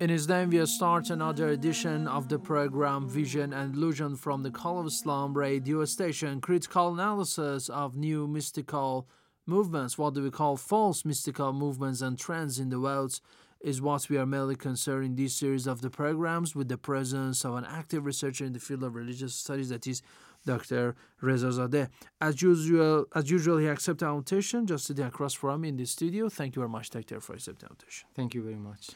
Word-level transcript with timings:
In 0.00 0.08
his 0.08 0.26
name, 0.26 0.48
we 0.48 0.64
start 0.64 1.10
another 1.10 1.50
edition 1.50 2.08
of 2.08 2.30
the 2.30 2.38
program 2.38 3.06
Vision 3.06 3.52
and 3.52 3.74
Illusion 3.74 4.16
from 4.16 4.42
the 4.42 4.50
Call 4.50 4.80
of 4.80 4.86
Islam 4.86 5.34
radio 5.34 5.84
station. 5.84 6.40
Critical 6.40 6.94
analysis 6.94 7.68
of 7.68 7.98
new 7.98 8.26
mystical 8.26 9.06
movements, 9.44 9.98
what 9.98 10.14
do 10.14 10.22
we 10.22 10.30
call 10.30 10.56
false 10.56 11.04
mystical 11.04 11.52
movements 11.52 12.00
and 12.00 12.18
trends 12.18 12.58
in 12.58 12.70
the 12.70 12.80
world, 12.80 13.20
is 13.60 13.82
what 13.82 14.08
we 14.08 14.16
are 14.16 14.24
mainly 14.24 14.56
concerned 14.56 15.04
in 15.04 15.16
this 15.16 15.36
series 15.36 15.66
of 15.66 15.82
the 15.82 15.90
programs 15.90 16.56
with 16.56 16.68
the 16.68 16.78
presence 16.78 17.44
of 17.44 17.56
an 17.56 17.66
active 17.66 18.06
researcher 18.06 18.46
in 18.46 18.54
the 18.54 18.58
field 18.58 18.82
of 18.82 18.94
religious 18.94 19.34
studies, 19.34 19.68
that 19.68 19.86
is 19.86 20.00
Dr. 20.46 20.96
Rezazadeh. 21.22 21.88
As 22.20 22.40
usual, 22.40 23.06
as 23.14 23.30
usual, 23.30 23.58
he 23.58 23.66
accepted 23.66 24.06
our 24.06 24.14
invitation 24.14 24.66
just 24.66 24.86
sitting 24.86 25.04
across 25.04 25.34
from 25.34 25.60
me 25.60 25.68
in 25.68 25.76
the 25.76 25.84
studio. 25.84 26.28
Thank 26.28 26.56
you 26.56 26.60
very 26.60 26.70
much, 26.70 26.90
Doctor, 26.90 27.20
for 27.20 27.34
accepting 27.34 27.66
our 27.66 27.72
invitation. 27.72 28.08
Thank 28.14 28.34
you 28.34 28.42
very 28.42 28.56
much. 28.56 28.90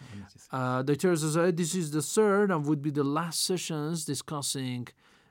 Uh, 0.50 0.82
Dr. 0.82 1.12
Zadeh, 1.12 1.56
this 1.56 1.74
is 1.74 1.90
the 1.90 2.02
third 2.02 2.50
and 2.50 2.64
would 2.66 2.82
be 2.82 2.90
the 2.90 3.04
last 3.04 3.44
sessions 3.44 4.04
discussing 4.04 4.88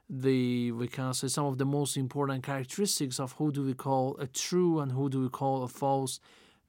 the 0.10 0.72
we 0.74 0.88
can 0.88 1.14
say 1.14 1.28
some 1.28 1.46
of 1.46 1.58
the 1.58 1.66
most 1.66 1.98
important 1.98 2.44
characteristics 2.44 3.20
of 3.20 3.32
who 3.34 3.52
do 3.52 3.64
we 3.64 3.74
call 3.74 4.16
a 4.20 4.28
true 4.28 4.80
and 4.80 4.92
who 4.92 5.10
do 5.10 5.22
we 5.22 5.30
call 5.30 5.64
a 5.64 5.68
false 5.68 6.20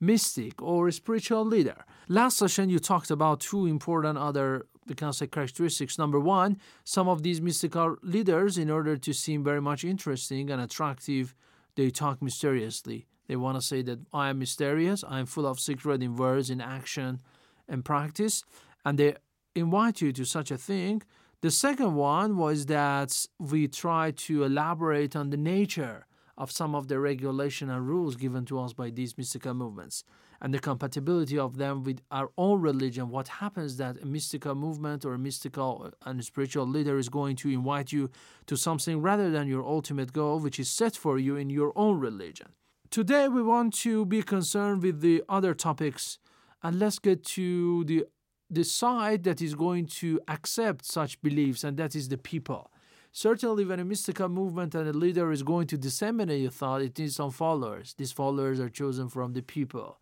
mystic 0.00 0.62
or 0.62 0.88
a 0.88 0.92
spiritual 0.92 1.44
leader. 1.44 1.84
Last 2.08 2.38
session 2.38 2.68
you 2.70 2.78
talked 2.78 3.10
about 3.10 3.40
two 3.40 3.66
important 3.66 4.18
other 4.18 4.66
we 4.86 4.94
can 4.94 5.12
say 5.12 5.26
characteristics. 5.26 5.98
Number 5.98 6.20
one, 6.20 6.58
some 6.84 7.08
of 7.08 7.22
these 7.22 7.40
mystical 7.40 7.96
leaders, 8.02 8.58
in 8.58 8.70
order 8.70 8.96
to 8.96 9.12
seem 9.12 9.42
very 9.42 9.60
much 9.60 9.84
interesting 9.84 10.50
and 10.50 10.60
attractive, 10.60 11.34
they 11.76 11.90
talk 11.90 12.22
mysteriously. 12.22 13.06
They 13.26 13.36
want 13.36 13.56
to 13.56 13.62
say 13.62 13.82
that 13.82 14.00
I 14.12 14.28
am 14.30 14.38
mysterious, 14.38 15.02
I 15.08 15.18
am 15.18 15.26
full 15.26 15.46
of 15.46 15.58
secret 15.58 16.02
in 16.02 16.16
words, 16.16 16.50
in 16.50 16.60
action, 16.60 17.20
and 17.68 17.84
practice, 17.84 18.44
and 18.84 18.98
they 18.98 19.16
invite 19.54 20.00
you 20.00 20.12
to 20.12 20.24
such 20.24 20.50
a 20.50 20.58
thing. 20.58 21.02
The 21.40 21.50
second 21.50 21.94
one 21.94 22.36
was 22.36 22.66
that 22.66 23.26
we 23.38 23.68
try 23.68 24.10
to 24.12 24.44
elaborate 24.44 25.16
on 25.16 25.30
the 25.30 25.36
nature 25.36 26.06
of 26.36 26.50
some 26.50 26.74
of 26.74 26.88
the 26.88 26.98
regulation 26.98 27.70
and 27.70 27.86
rules 27.86 28.16
given 28.16 28.44
to 28.46 28.60
us 28.60 28.72
by 28.72 28.90
these 28.90 29.16
mystical 29.16 29.54
movements 29.54 30.04
and 30.40 30.52
the 30.52 30.58
compatibility 30.58 31.38
of 31.38 31.56
them 31.56 31.82
with 31.84 32.00
our 32.10 32.30
own 32.36 32.60
religion. 32.60 33.10
What 33.10 33.28
happens 33.28 33.76
that 33.78 34.00
a 34.02 34.06
mystical 34.06 34.54
movement 34.54 35.04
or 35.04 35.14
a 35.14 35.18
mystical 35.18 35.86
uh, 35.86 36.10
and 36.10 36.24
spiritual 36.24 36.66
leader 36.66 36.98
is 36.98 37.08
going 37.08 37.36
to 37.36 37.50
invite 37.50 37.92
you 37.92 38.10
to 38.46 38.56
something 38.56 39.00
rather 39.00 39.30
than 39.30 39.48
your 39.48 39.64
ultimate 39.64 40.12
goal, 40.12 40.40
which 40.40 40.58
is 40.58 40.68
set 40.68 40.96
for 40.96 41.18
you 41.18 41.36
in 41.36 41.50
your 41.50 41.72
own 41.76 41.98
religion. 41.98 42.48
Today, 42.90 43.28
we 43.28 43.42
want 43.42 43.74
to 43.78 44.06
be 44.06 44.22
concerned 44.22 44.82
with 44.82 45.00
the 45.00 45.22
other 45.28 45.54
topics, 45.54 46.18
and 46.62 46.78
let's 46.78 46.98
get 46.98 47.24
to 47.24 47.84
the 47.84 48.04
the 48.50 48.62
side 48.62 49.24
that 49.24 49.40
is 49.40 49.54
going 49.54 49.86
to 49.86 50.20
accept 50.28 50.84
such 50.84 51.20
beliefs, 51.22 51.64
and 51.64 51.76
that 51.78 51.96
is 51.96 52.08
the 52.08 52.18
people. 52.18 52.70
Certainly, 53.10 53.64
when 53.64 53.80
a 53.80 53.84
mystical 53.84 54.28
movement 54.28 54.74
and 54.74 54.88
a 54.88 54.92
leader 54.92 55.32
is 55.32 55.42
going 55.42 55.66
to 55.68 55.78
disseminate 55.78 56.46
a 56.46 56.50
thought, 56.50 56.82
it 56.82 56.98
needs 56.98 57.16
some 57.16 57.30
followers. 57.30 57.94
These 57.96 58.12
followers 58.12 58.60
are 58.60 58.68
chosen 58.68 59.08
from 59.08 59.32
the 59.32 59.42
people. 59.42 59.98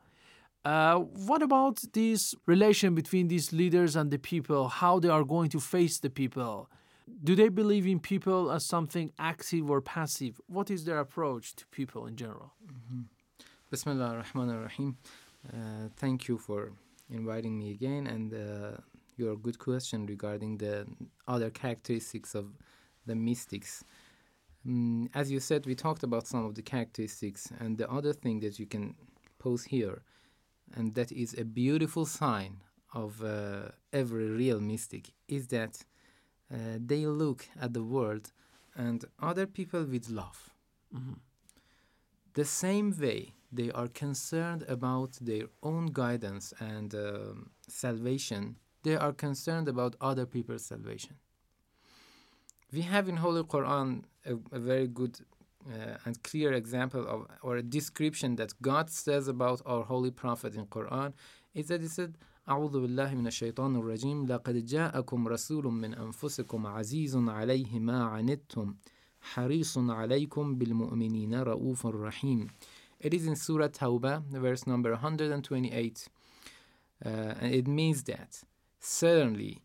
Uh, 0.64 0.98
what 0.98 1.42
about 1.42 1.82
this 1.92 2.34
relation 2.46 2.94
between 2.94 3.28
these 3.28 3.52
leaders 3.52 3.96
and 3.96 4.10
the 4.10 4.18
people? 4.18 4.68
How 4.68 5.00
they 5.00 5.08
are 5.08 5.24
going 5.24 5.50
to 5.50 5.60
face 5.60 5.98
the 5.98 6.10
people? 6.10 6.70
Do 7.24 7.34
they 7.34 7.48
believe 7.48 7.86
in 7.86 7.98
people 7.98 8.50
as 8.50 8.64
something 8.64 9.12
active 9.18 9.68
or 9.68 9.80
passive? 9.80 10.40
What 10.46 10.70
is 10.70 10.84
their 10.84 11.00
approach 11.00 11.56
to 11.56 11.66
people 11.66 12.06
in 12.06 12.16
general? 12.16 12.52
Mm-hmm. 12.66 13.02
Bismillah 13.70 14.08
ar-Rahman 14.16 14.50
ar-Rahim. 14.50 14.96
Uh, 15.52 15.88
thank 15.96 16.28
you 16.28 16.38
for 16.38 16.72
inviting 17.10 17.58
me 17.58 17.72
again 17.72 18.06
and 18.06 18.32
uh, 18.32 18.76
your 19.16 19.36
good 19.36 19.58
question 19.58 20.06
regarding 20.06 20.58
the 20.58 20.86
other 21.26 21.50
characteristics 21.50 22.34
of 22.34 22.46
the 23.06 23.16
mystics. 23.16 23.82
Um, 24.64 25.10
as 25.12 25.30
you 25.30 25.40
said, 25.40 25.66
we 25.66 25.74
talked 25.74 26.04
about 26.04 26.28
some 26.28 26.44
of 26.44 26.54
the 26.54 26.62
characteristics, 26.62 27.50
and 27.58 27.76
the 27.76 27.90
other 27.90 28.12
thing 28.12 28.40
that 28.40 28.58
you 28.60 28.66
can 28.66 28.94
pose 29.40 29.64
here, 29.64 30.02
and 30.74 30.94
that 30.94 31.12
is 31.12 31.34
a 31.38 31.44
beautiful 31.44 32.06
sign 32.06 32.62
of 32.94 33.22
uh, 33.22 33.70
every 33.92 34.28
real 34.28 34.60
mystic, 34.60 35.12
is 35.28 35.48
that 35.48 35.84
uh, 36.52 36.56
they 36.78 37.06
look 37.06 37.48
at 37.60 37.72
the 37.72 37.82
world 37.82 38.32
and 38.74 39.04
other 39.20 39.46
people 39.46 39.84
with 39.84 40.08
love. 40.10 40.50
Mm-hmm. 40.94 41.14
The 42.34 42.44
same 42.44 42.94
way 42.98 43.34
they 43.50 43.70
are 43.70 43.88
concerned 43.88 44.64
about 44.68 45.18
their 45.20 45.44
own 45.62 45.86
guidance 45.86 46.54
and 46.58 46.94
um, 46.94 47.50
salvation, 47.68 48.56
they 48.82 48.96
are 48.96 49.12
concerned 49.12 49.68
about 49.68 49.96
other 50.00 50.26
people's 50.26 50.64
salvation 50.64 51.16
we 52.72 52.82
have 52.82 53.08
in 53.08 53.16
Holy 53.16 53.42
Quran 53.42 54.02
a, 54.24 54.34
a 54.50 54.58
very 54.58 54.86
good 54.86 55.20
uh, 55.69 55.97
and 56.05 56.21
clear 56.23 56.53
example 56.53 57.07
of 57.07 57.27
or 57.41 57.57
a 57.57 57.63
description 57.63 58.35
that 58.35 58.53
God 58.61 58.89
says 58.89 59.27
about 59.27 59.61
our 59.65 59.83
holy 59.83 60.11
prophet 60.11 60.55
in 60.55 60.65
Quran 60.65 61.13
is 61.53 61.67
that 61.67 61.81
he 61.81 61.87
said 61.87 62.17
أعوذ 62.49 62.71
بالله 62.71 63.15
من 63.15 63.27
الشيطان 63.27 63.75
الرجيم 63.75 64.25
لقد 64.25 64.65
جاءكم 64.65 65.27
رسول 65.27 65.65
من 65.65 65.93
أنفسكم 65.93 66.67
عزيز 66.67 67.15
عليه 67.15 67.79
ما 67.79 68.03
عنتم 68.03 68.75
حريص 69.21 69.77
عليكم 69.77 70.55
بالمؤمنين 70.55 71.33
رؤوف 71.35 71.85
رحيم 71.85 72.47
It 72.99 73.13
is 73.13 73.27
in 73.27 73.35
Surah 73.35 73.67
Tawbah, 73.67 74.23
verse 74.31 74.65
number 74.65 74.91
128. 74.91 76.07
Uh, 77.05 77.09
and 77.09 77.53
it 77.53 77.67
means 77.67 78.03
that 78.03 78.41
certainly 78.79 79.61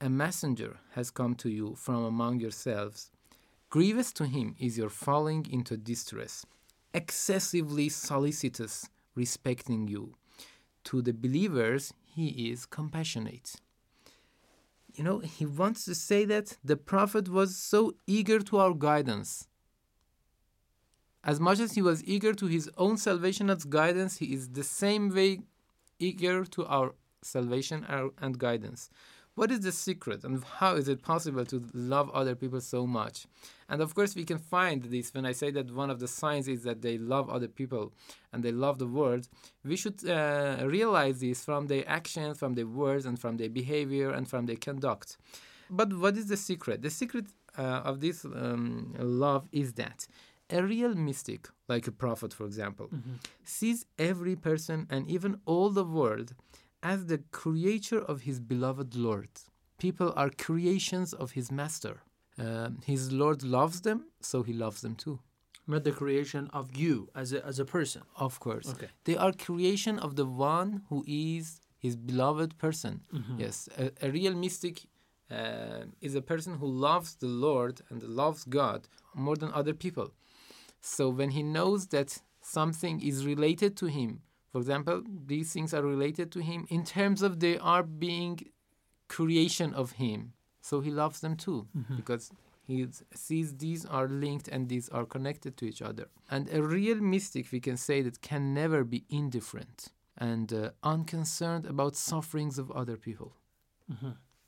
a 0.00 0.08
messenger 0.08 0.76
has 0.92 1.10
come 1.10 1.34
to 1.34 1.48
you 1.48 1.74
from 1.74 2.04
among 2.04 2.38
yourselves. 2.38 3.10
Grievous 3.71 4.11
to 4.11 4.25
him 4.25 4.53
is 4.59 4.77
your 4.77 4.89
falling 4.89 5.47
into 5.49 5.77
distress, 5.77 6.45
excessively 6.93 7.87
solicitous 7.87 8.89
respecting 9.15 9.87
you. 9.87 10.13
To 10.83 11.01
the 11.01 11.13
believers, 11.13 11.93
he 12.03 12.51
is 12.51 12.65
compassionate. 12.65 13.53
You 14.93 15.05
know, 15.05 15.19
he 15.19 15.45
wants 15.45 15.85
to 15.85 15.95
say 15.95 16.25
that 16.25 16.57
the 16.61 16.75
Prophet 16.75 17.29
was 17.29 17.55
so 17.55 17.93
eager 18.05 18.39
to 18.39 18.57
our 18.57 18.73
guidance. 18.73 19.47
As 21.23 21.39
much 21.39 21.61
as 21.61 21.71
he 21.71 21.81
was 21.81 22.03
eager 22.03 22.33
to 22.33 22.47
his 22.47 22.69
own 22.77 22.97
salvation 22.97 23.49
and 23.49 23.69
guidance, 23.69 24.17
he 24.17 24.33
is 24.33 24.49
the 24.49 24.65
same 24.65 25.15
way 25.15 25.39
eager 25.97 26.43
to 26.43 26.65
our 26.65 26.93
salvation 27.21 27.85
and 28.19 28.37
guidance. 28.37 28.89
What 29.35 29.49
is 29.49 29.61
the 29.61 29.71
secret 29.71 30.23
and 30.25 30.43
how 30.43 30.75
is 30.75 30.89
it 30.89 31.01
possible 31.01 31.45
to 31.45 31.65
love 31.73 32.09
other 32.11 32.35
people 32.35 32.59
so 32.59 32.85
much? 32.85 33.25
And 33.69 33.81
of 33.81 33.95
course, 33.95 34.13
we 34.13 34.25
can 34.25 34.37
find 34.37 34.83
this 34.83 35.13
when 35.13 35.25
I 35.25 35.31
say 35.31 35.51
that 35.51 35.73
one 35.73 35.89
of 35.89 35.99
the 35.99 36.07
signs 36.07 36.49
is 36.49 36.63
that 36.63 36.81
they 36.81 36.97
love 36.97 37.29
other 37.29 37.47
people 37.47 37.93
and 38.33 38.43
they 38.43 38.51
love 38.51 38.77
the 38.77 38.87
world. 38.87 39.29
We 39.63 39.77
should 39.77 40.07
uh, 40.07 40.57
realize 40.65 41.21
this 41.21 41.45
from 41.45 41.67
their 41.67 41.87
actions, 41.87 42.39
from 42.39 42.55
their 42.55 42.67
words, 42.67 43.05
and 43.05 43.17
from 43.17 43.37
their 43.37 43.49
behavior 43.49 44.11
and 44.11 44.27
from 44.27 44.47
their 44.47 44.57
conduct. 44.57 45.17
But 45.69 45.93
what 45.93 46.17
is 46.17 46.27
the 46.27 46.37
secret? 46.37 46.81
The 46.81 46.89
secret 46.89 47.27
uh, 47.57 47.61
of 47.85 48.01
this 48.01 48.25
um, 48.25 48.93
love 48.99 49.47
is 49.53 49.73
that 49.73 50.07
a 50.49 50.61
real 50.61 50.93
mystic, 50.93 51.47
like 51.69 51.87
a 51.87 51.91
prophet, 51.93 52.33
for 52.33 52.45
example, 52.45 52.89
sees 53.45 53.85
every 53.97 54.35
person 54.35 54.85
and 54.89 55.09
even 55.09 55.39
all 55.45 55.69
the 55.69 55.85
world 55.85 56.35
as 56.83 57.05
the 57.05 57.19
creature 57.31 57.99
of 57.99 58.21
his 58.21 58.39
beloved 58.39 58.95
Lord. 58.95 59.29
People 59.77 60.13
are 60.15 60.29
creations 60.29 61.13
of 61.13 61.31
his 61.31 61.51
master. 61.51 62.01
Um, 62.37 62.79
his 62.85 63.11
Lord 63.11 63.43
loves 63.43 63.81
them, 63.81 64.05
so 64.19 64.43
he 64.43 64.53
loves 64.53 64.81
them 64.81 64.95
too. 64.95 65.19
Not 65.67 65.83
the 65.83 65.91
creation 65.91 66.49
of 66.53 66.75
you 66.75 67.09
as 67.15 67.33
a, 67.33 67.45
as 67.45 67.59
a 67.59 67.65
person. 67.65 68.01
Of 68.15 68.39
course. 68.39 68.69
Okay. 68.69 68.89
They 69.03 69.15
are 69.15 69.31
creation 69.31 69.99
of 69.99 70.15
the 70.15 70.25
one 70.25 70.81
who 70.89 71.03
is 71.07 71.61
his 71.77 71.95
beloved 71.95 72.57
person. 72.57 73.01
Yes, 73.37 73.69
a, 73.77 73.91
a 74.01 74.11
real 74.11 74.35
mystic 74.35 74.83
uh, 75.29 75.85
is 76.01 76.15
a 76.15 76.21
person 76.21 76.55
who 76.57 76.67
loves 76.67 77.15
the 77.15 77.27
Lord 77.27 77.81
and 77.89 78.03
loves 78.03 78.43
God 78.43 78.87
more 79.13 79.35
than 79.35 79.51
other 79.53 79.73
people. 79.73 80.11
So 80.81 81.09
when 81.09 81.31
he 81.31 81.43
knows 81.43 81.87
that 81.87 82.21
something 82.41 83.01
is 83.01 83.25
related 83.25 83.77
to 83.77 83.85
him, 83.85 84.21
for 84.51 84.59
example, 84.59 85.03
these 85.27 85.53
things 85.53 85.73
are 85.73 85.81
related 85.83 86.31
to 86.33 86.39
him 86.41 86.65
in 86.69 86.83
terms 86.83 87.21
of 87.21 87.39
they 87.39 87.57
are 87.57 87.83
being 87.83 88.39
creation 89.07 89.73
of 89.73 89.93
him. 89.93 90.33
So 90.61 90.81
he 90.81 90.91
loves 90.91 91.19
them 91.21 91.35
too 91.35 91.67
because 91.95 92.31
he 92.67 92.87
sees 93.13 93.55
these 93.57 93.85
are 93.85 94.07
linked 94.07 94.47
and 94.47 94.69
these 94.69 94.87
are 94.89 95.05
connected 95.05 95.57
to 95.57 95.65
each 95.65 95.81
other. 95.81 96.07
And 96.29 96.49
a 96.53 96.61
real 96.61 96.97
mystic, 96.97 97.51
we 97.51 97.59
can 97.59 97.77
say 97.77 98.01
that 98.03 98.21
can 98.21 98.53
never 98.53 98.83
be 98.83 99.03
indifferent 99.09 99.87
and 100.17 100.53
uh, 100.53 100.69
unconcerned 100.83 101.65
about 101.65 101.95
sufferings 101.95 102.59
of 102.59 102.69
other 102.71 102.97
people. 102.97 103.33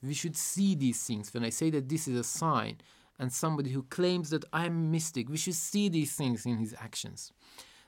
We 0.01 0.13
should 0.13 0.35
see 0.35 0.75
these 0.75 1.01
things. 1.03 1.33
When 1.33 1.43
I 1.43 1.49
say 1.49 1.69
that 1.71 1.89
this 1.89 2.07
is 2.07 2.17
a 2.17 2.23
sign, 2.23 2.75
and 3.19 3.31
somebody 3.31 3.69
who 3.71 3.83
claims 3.83 4.29
that 4.31 4.43
I'm 4.51 4.91
mystic, 4.91 5.29
we 5.29 5.37
should 5.37 5.55
see 5.55 5.87
these 5.89 6.13
things 6.15 6.45
in 6.45 6.57
his 6.57 6.73
actions. 6.79 7.31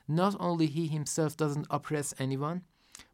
Not 0.08 0.36
only 0.38 0.66
he 0.66 0.86
himself 0.86 1.36
doesn't 1.36 1.66
oppress 1.70 2.14
anyone, 2.18 2.62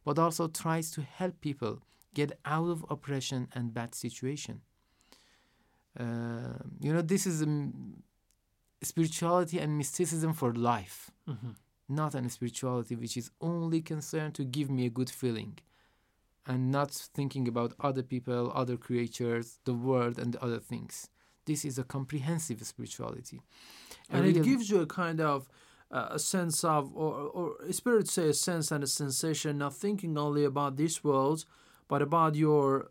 but 0.05 0.19
also 0.19 0.49
tries 0.49 0.91
to 0.93 1.03
help 1.03 1.41
people 1.41 1.81
get 2.15 2.39
out 2.45 2.69
of 2.69 2.85
oppression 2.91 3.49
and 3.55 3.73
bad 3.73 3.95
situation. 3.95 4.61
Uh, 5.99 6.59
you 6.81 6.93
know, 6.93 7.03
this 7.03 7.27
is 7.27 7.43
um, 7.43 8.03
spirituality 8.83 9.59
and 9.59 9.77
mysticism 9.77 10.33
for 10.33 10.53
life, 10.53 11.11
not 11.89 12.15
an 12.15 12.29
spirituality 12.29 12.97
which 12.97 13.17
is 13.17 13.31
only 13.41 13.81
concerned 13.81 14.35
to 14.35 14.45
give 14.45 14.71
me 14.71 14.87
a 14.87 14.91
good 14.91 15.11
feeling 15.11 15.59
and 16.47 16.71
not 16.71 16.91
thinking 16.91 17.47
about 17.47 17.73
other 17.81 18.03
people, 18.03 18.51
other 18.55 18.77
creatures, 18.77 19.59
the 19.65 19.75
world, 19.75 20.19
and 20.19 20.37
other 20.37 20.59
things. 20.59 21.09
This 21.45 21.65
is 21.65 21.79
a 21.79 21.85
comprehensive 21.85 22.63
spirituality. 22.63 23.43
A 24.11 24.17
and 24.17 24.27
it 24.27 24.43
gives 24.43 24.71
you 24.71 24.81
a 24.81 24.87
kind 24.87 25.21
of 25.21 25.49
uh, 25.93 26.09
a 26.11 26.19
sense 26.19 26.65
of, 26.65 26.91
or, 26.97 27.13
or 27.13 27.73
spirit 27.73 28.09
say 28.09 28.29
a 28.31 28.35
sense 28.35 28.71
and 28.71 28.83
a 28.83 28.87
sensation, 28.87 29.59
not 29.59 29.75
thinking 29.75 30.17
only 30.17 30.45
about 30.45 30.77
this 30.77 31.05
world, 31.05 31.45
but 31.89 32.01
about 32.01 32.35
your 32.35 32.91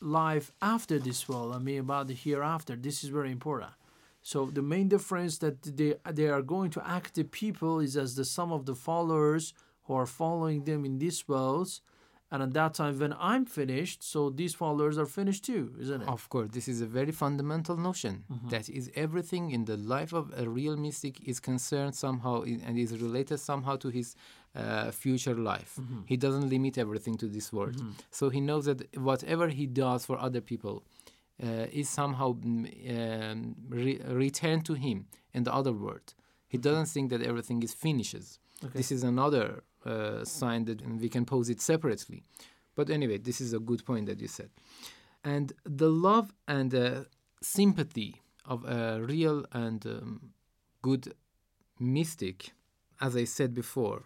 life 0.00 0.52
after 0.62 0.98
this 0.98 1.28
world. 1.28 1.54
I 1.54 1.58
mean, 1.58 1.80
about 1.80 2.06
the 2.06 2.14
hereafter. 2.14 2.76
This 2.76 3.02
is 3.02 3.10
very 3.10 3.32
important. 3.32 3.72
So 4.22 4.46
the 4.46 4.62
main 4.62 4.88
difference 4.88 5.38
that 5.38 5.62
they 5.62 5.94
they 6.12 6.28
are 6.28 6.42
going 6.42 6.70
to 6.70 6.88
act 6.88 7.14
the 7.14 7.24
people 7.24 7.80
is 7.80 7.96
as 7.96 8.16
the 8.16 8.24
sum 8.24 8.52
of 8.52 8.66
the 8.66 8.74
followers 8.74 9.54
who 9.84 9.94
are 9.94 10.06
following 10.06 10.64
them 10.64 10.84
in 10.84 10.98
this 10.98 11.28
world, 11.28 11.80
and 12.36 12.42
at 12.42 12.52
that 12.52 12.74
time 12.74 12.98
when 12.98 13.14
I'm 13.18 13.44
finished, 13.46 14.02
so 14.02 14.28
these 14.28 14.54
followers 14.62 14.98
are 14.98 15.06
finished 15.06 15.42
too, 15.50 15.64
isn't 15.80 16.02
it? 16.02 16.08
Of 16.08 16.28
course, 16.28 16.48
this 16.56 16.68
is 16.68 16.78
a 16.82 16.86
very 16.98 17.12
fundamental 17.24 17.76
notion. 17.88 18.24
That 18.50 18.68
is 18.68 18.90
everything 18.94 19.44
in 19.56 19.64
the 19.64 19.78
life 19.94 20.12
of 20.12 20.24
a 20.36 20.46
real 20.46 20.76
mystic 20.76 21.14
is 21.30 21.40
concerned 21.40 21.94
somehow 21.94 22.42
and 22.42 22.78
is 22.78 22.92
related 23.06 23.38
somehow 23.50 23.76
to 23.84 23.88
his 23.88 24.08
uh, 24.54 24.90
future 24.90 25.34
life. 25.52 25.72
He 26.12 26.16
doesn't 26.18 26.46
limit 26.50 26.76
everything 26.84 27.14
to 27.22 27.26
this 27.36 27.46
world. 27.56 27.76
So 28.10 28.28
he 28.28 28.40
knows 28.48 28.64
that 28.66 28.80
whatever 29.10 29.48
he 29.48 29.66
does 29.66 30.04
for 30.08 30.16
other 30.28 30.42
people 30.42 30.76
uh, 31.42 31.80
is 31.80 31.88
somehow 31.88 32.28
mm, 32.34 32.66
um, 32.96 33.56
re- 33.68 34.00
returned 34.24 34.64
to 34.66 34.74
him 34.74 35.06
in 35.32 35.44
the 35.44 35.54
other 35.60 35.72
world. 35.72 36.08
He 36.48 36.58
doesn't 36.58 36.88
think 36.94 37.06
that 37.12 37.22
everything 37.30 37.62
is 37.62 37.72
finishes. 37.86 38.26
This 38.78 38.90
is 38.96 39.02
another 39.14 39.46
uh, 39.86 40.24
sign 40.24 40.64
that 40.64 40.80
we 41.00 41.08
can 41.08 41.24
pose 41.24 41.48
it 41.48 41.60
separately. 41.60 42.22
But 42.74 42.90
anyway, 42.90 43.18
this 43.18 43.40
is 43.40 43.52
a 43.52 43.58
good 43.58 43.84
point 43.84 44.06
that 44.06 44.20
you 44.20 44.28
said. 44.28 44.50
And 45.24 45.52
the 45.64 45.88
love 45.88 46.32
and 46.46 46.74
uh, 46.74 47.04
sympathy 47.42 48.22
of 48.44 48.64
a 48.64 49.00
real 49.02 49.44
and 49.52 49.84
um, 49.86 50.30
good 50.82 51.14
mystic, 51.80 52.52
as 53.00 53.16
I 53.16 53.24
said 53.24 53.54
before, 53.54 54.04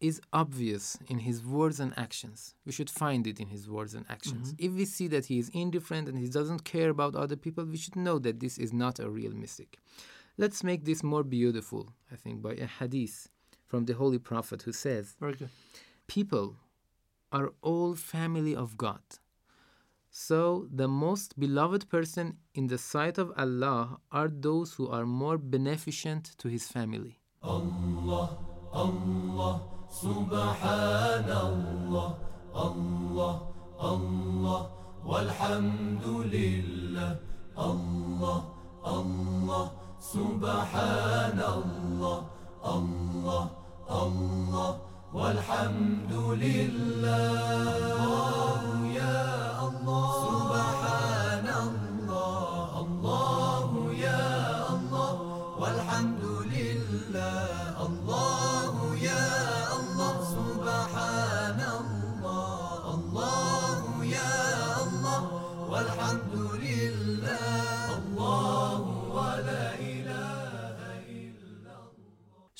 is 0.00 0.20
obvious 0.32 0.98
in 1.08 1.20
his 1.20 1.44
words 1.44 1.78
and 1.78 1.96
actions. 1.96 2.54
We 2.66 2.72
should 2.72 2.90
find 2.90 3.24
it 3.26 3.38
in 3.38 3.48
his 3.48 3.68
words 3.68 3.94
and 3.94 4.04
actions. 4.08 4.52
If 4.58 4.72
we 4.72 4.84
see 4.84 5.06
that 5.08 5.26
he 5.26 5.38
is 5.38 5.48
indifferent 5.50 6.08
and 6.08 6.18
he 6.18 6.28
doesn't 6.28 6.64
care 6.64 6.90
about 6.90 7.14
other 7.14 7.36
people, 7.36 7.64
we 7.64 7.76
should 7.76 7.94
know 7.94 8.18
that 8.18 8.40
this 8.40 8.58
is 8.58 8.72
not 8.72 8.98
a 8.98 9.08
real 9.08 9.32
mystic. 9.32 9.78
Let's 10.36 10.64
make 10.64 10.84
this 10.84 11.04
more 11.04 11.22
beautiful, 11.22 11.92
I 12.10 12.16
think, 12.16 12.42
by 12.42 12.54
a 12.54 12.66
hadith 12.66 13.28
from 13.72 13.86
the 13.86 13.94
Holy 13.94 14.18
Prophet 14.18 14.60
who 14.66 14.72
says, 14.86 15.16
Very 15.18 15.32
good. 15.32 15.48
people 16.06 16.56
are 17.32 17.54
all 17.62 17.94
family 17.94 18.54
of 18.54 18.76
God. 18.76 19.00
So 20.10 20.68
the 20.70 20.88
most 20.88 21.40
beloved 21.40 21.88
person 21.88 22.36
in 22.54 22.66
the 22.66 22.76
sight 22.76 23.16
of 23.16 23.32
Allah 23.34 23.98
are 24.18 24.28
those 24.28 24.74
who 24.74 24.88
are 24.88 25.06
more 25.06 25.38
beneficent 25.38 26.24
to 26.40 26.48
his 26.48 26.68
family. 26.68 27.14
الله 43.90 44.78
والحمد 45.14 46.12
لله. 46.12 47.92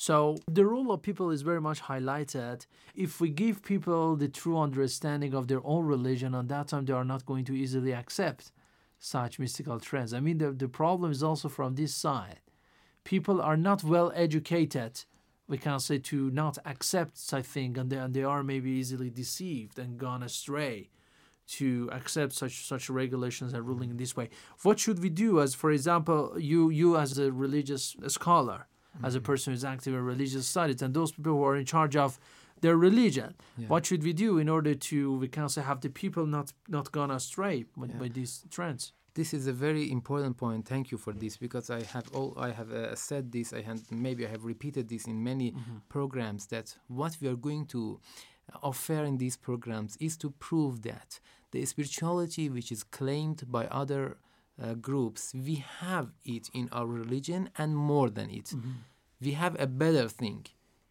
So 0.07 0.35
the 0.51 0.65
role 0.65 0.91
of 0.91 1.01
people 1.01 1.31
is 1.31 1.43
very 1.43 1.61
much 1.61 1.81
highlighted. 1.83 2.65
If 2.93 3.21
we 3.21 3.29
give 3.29 3.63
people 3.63 4.17
the 4.17 4.27
true 4.27 4.59
understanding 4.59 5.33
of 5.33 5.47
their 5.47 5.65
own 5.65 5.85
religion, 5.85 6.35
at 6.35 6.49
that 6.49 6.67
time 6.67 6.83
they 6.83 6.91
are 6.91 7.05
not 7.05 7.25
going 7.25 7.45
to 7.45 7.55
easily 7.55 7.93
accept 7.93 8.51
such 8.99 9.39
mystical 9.39 9.79
trends. 9.79 10.13
I 10.13 10.19
mean, 10.19 10.39
the, 10.39 10.51
the 10.51 10.67
problem 10.67 11.09
is 11.09 11.23
also 11.23 11.47
from 11.47 11.75
this 11.75 11.95
side. 11.95 12.41
People 13.05 13.41
are 13.41 13.55
not 13.55 13.81
well 13.81 14.11
educated, 14.13 15.05
we 15.47 15.57
can 15.57 15.79
say, 15.79 15.99
to 15.99 16.29
not 16.31 16.57
accept 16.65 17.17
such 17.17 17.45
thing, 17.45 17.77
and 17.77 17.89
they, 17.89 17.95
and 17.95 18.13
they 18.13 18.25
are 18.25 18.43
maybe 18.43 18.71
easily 18.71 19.09
deceived 19.09 19.79
and 19.79 19.97
gone 19.97 20.21
astray 20.21 20.89
to 21.45 21.89
accept 21.93 22.33
such 22.33 22.67
such 22.67 22.89
regulations 22.89 23.53
and 23.53 23.65
ruling 23.65 23.89
in 23.89 23.95
this 23.95 24.17
way. 24.17 24.29
What 24.63 24.79
should 24.79 24.99
we 24.99 25.09
do? 25.09 25.39
As 25.39 25.55
for 25.55 25.71
example, 25.71 26.35
you 26.37 26.69
you 26.69 26.97
as 26.97 27.17
a 27.17 27.31
religious 27.31 27.95
scholar, 28.07 28.67
as 29.03 29.15
a 29.15 29.17
mm-hmm. 29.17 29.25
person 29.25 29.53
who's 29.53 29.65
active 29.65 29.93
in 29.93 30.01
religious 30.01 30.47
studies, 30.47 30.81
and 30.81 30.93
those 30.93 31.11
people 31.11 31.33
who 31.33 31.43
are 31.43 31.55
in 31.55 31.65
charge 31.65 31.95
of 31.95 32.19
their 32.61 32.77
religion, 32.77 33.35
what 33.67 33.85
should 33.85 34.03
we 34.03 34.13
do 34.13 34.37
in 34.37 34.47
order 34.47 34.73
to 34.73 35.17
we 35.17 35.27
can 35.27 35.49
say 35.49 35.61
have 35.61 35.81
the 35.81 35.89
people 35.89 36.25
not 36.25 36.53
not 36.67 36.91
gone 36.91 37.11
astray 37.11 37.65
by, 37.75 37.87
by 37.87 38.07
these 38.07 38.45
trends? 38.49 38.93
This 39.15 39.33
is 39.33 39.45
a 39.45 39.53
very 39.53 39.91
important 39.91 40.37
point. 40.37 40.67
Thank 40.67 40.89
you 40.91 40.97
for 40.97 41.13
this 41.13 41.37
because 41.37 41.69
I 41.69 41.83
have 41.83 42.05
all 42.13 42.33
I 42.37 42.51
have 42.51 42.71
uh, 42.71 42.95
said 42.95 43.31
this. 43.31 43.53
I 43.53 43.61
have 43.61 43.79
maybe 43.91 44.25
I 44.25 44.29
have 44.29 44.45
repeated 44.45 44.87
this 44.89 45.05
in 45.05 45.23
many 45.23 45.51
mm-hmm. 45.51 45.77
programs 45.89 46.47
that 46.47 46.77
what 46.87 47.17
we 47.21 47.27
are 47.27 47.35
going 47.35 47.65
to 47.67 47.99
uh, 48.53 48.69
offer 48.69 49.03
in 49.03 49.17
these 49.17 49.37
programs 49.37 49.97
is 49.97 50.17
to 50.17 50.31
prove 50.31 50.81
that 50.83 51.19
the 51.51 51.63
spirituality 51.65 52.49
which 52.49 52.71
is 52.71 52.83
claimed 52.83 53.43
by 53.51 53.67
other 53.67 54.17
uh, 54.61 54.73
groups 54.75 55.33
we 55.33 55.55
have 55.79 56.09
it 56.23 56.49
in 56.53 56.69
our 56.71 56.85
religion 56.85 57.49
and 57.57 57.75
more 57.75 58.09
than 58.09 58.29
it. 58.29 58.53
We 59.21 59.31
have 59.33 59.59
a 59.59 59.67
better 59.67 60.07
thing. 60.09 60.45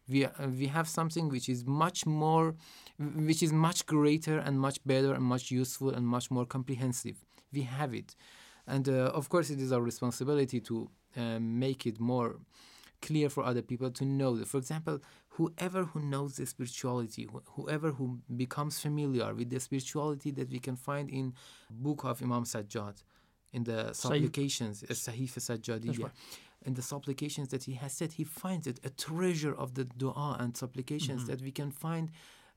We, 0.09 0.25
uh, 0.25 0.31
we 0.47 0.67
have 0.67 0.87
something 0.87 1.29
which 1.29 1.47
is 1.47 1.65
much 1.65 2.05
more, 2.05 2.55
which 2.99 3.41
is 3.41 3.53
much 3.53 3.85
greater 3.85 4.37
and 4.39 4.59
much 4.59 4.79
better 4.85 5.13
and 5.13 5.23
much 5.23 5.49
useful 5.51 5.91
and 5.91 6.05
much 6.05 6.29
more 6.29 6.45
comprehensive. 6.45 7.17
We 7.53 7.61
have 7.61 7.93
it. 7.93 8.15
And 8.67 8.87
uh, 8.89 9.11
of 9.19 9.29
course, 9.29 9.49
it 9.49 9.59
is 9.59 9.71
our 9.71 9.81
responsibility 9.81 10.59
to 10.61 10.89
uh, 11.15 11.39
make 11.39 11.85
it 11.85 11.99
more 11.99 12.37
clear 13.01 13.29
for 13.29 13.43
other 13.43 13.61
people 13.61 13.91
to 13.91 14.05
know. 14.05 14.35
For 14.45 14.57
example, 14.57 14.99
whoever 15.29 15.83
who 15.85 15.99
knows 15.99 16.35
the 16.37 16.45
spirituality, 16.45 17.27
wh- 17.33 17.47
whoever 17.55 17.91
who 17.91 18.19
becomes 18.35 18.79
familiar 18.79 19.33
with 19.33 19.49
the 19.49 19.59
spirituality 19.59 20.31
that 20.31 20.49
we 20.49 20.59
can 20.59 20.75
find 20.75 21.09
in 21.09 21.33
book 21.69 22.03
of 22.05 22.21
Imam 22.21 22.43
Sajjad, 22.45 23.03
in 23.53 23.63
the 23.69 23.79
supplications, 23.93 24.75
uh, 24.83 24.87
Sahif 25.05 25.31
Sajjadiyya, 25.47 26.09
in 26.65 26.73
the 26.79 26.81
supplications 26.93 27.47
that 27.53 27.63
he 27.69 27.73
has 27.83 27.91
said, 27.99 28.09
he 28.13 28.23
finds 28.23 28.65
it 28.71 28.77
a 28.83 28.89
treasure 29.07 29.55
of 29.63 29.67
the 29.77 29.85
dua 30.01 30.37
and 30.41 30.49
supplications 30.63 31.21
that 31.29 31.41
we 31.47 31.51
can 31.59 31.71
find 31.71 32.05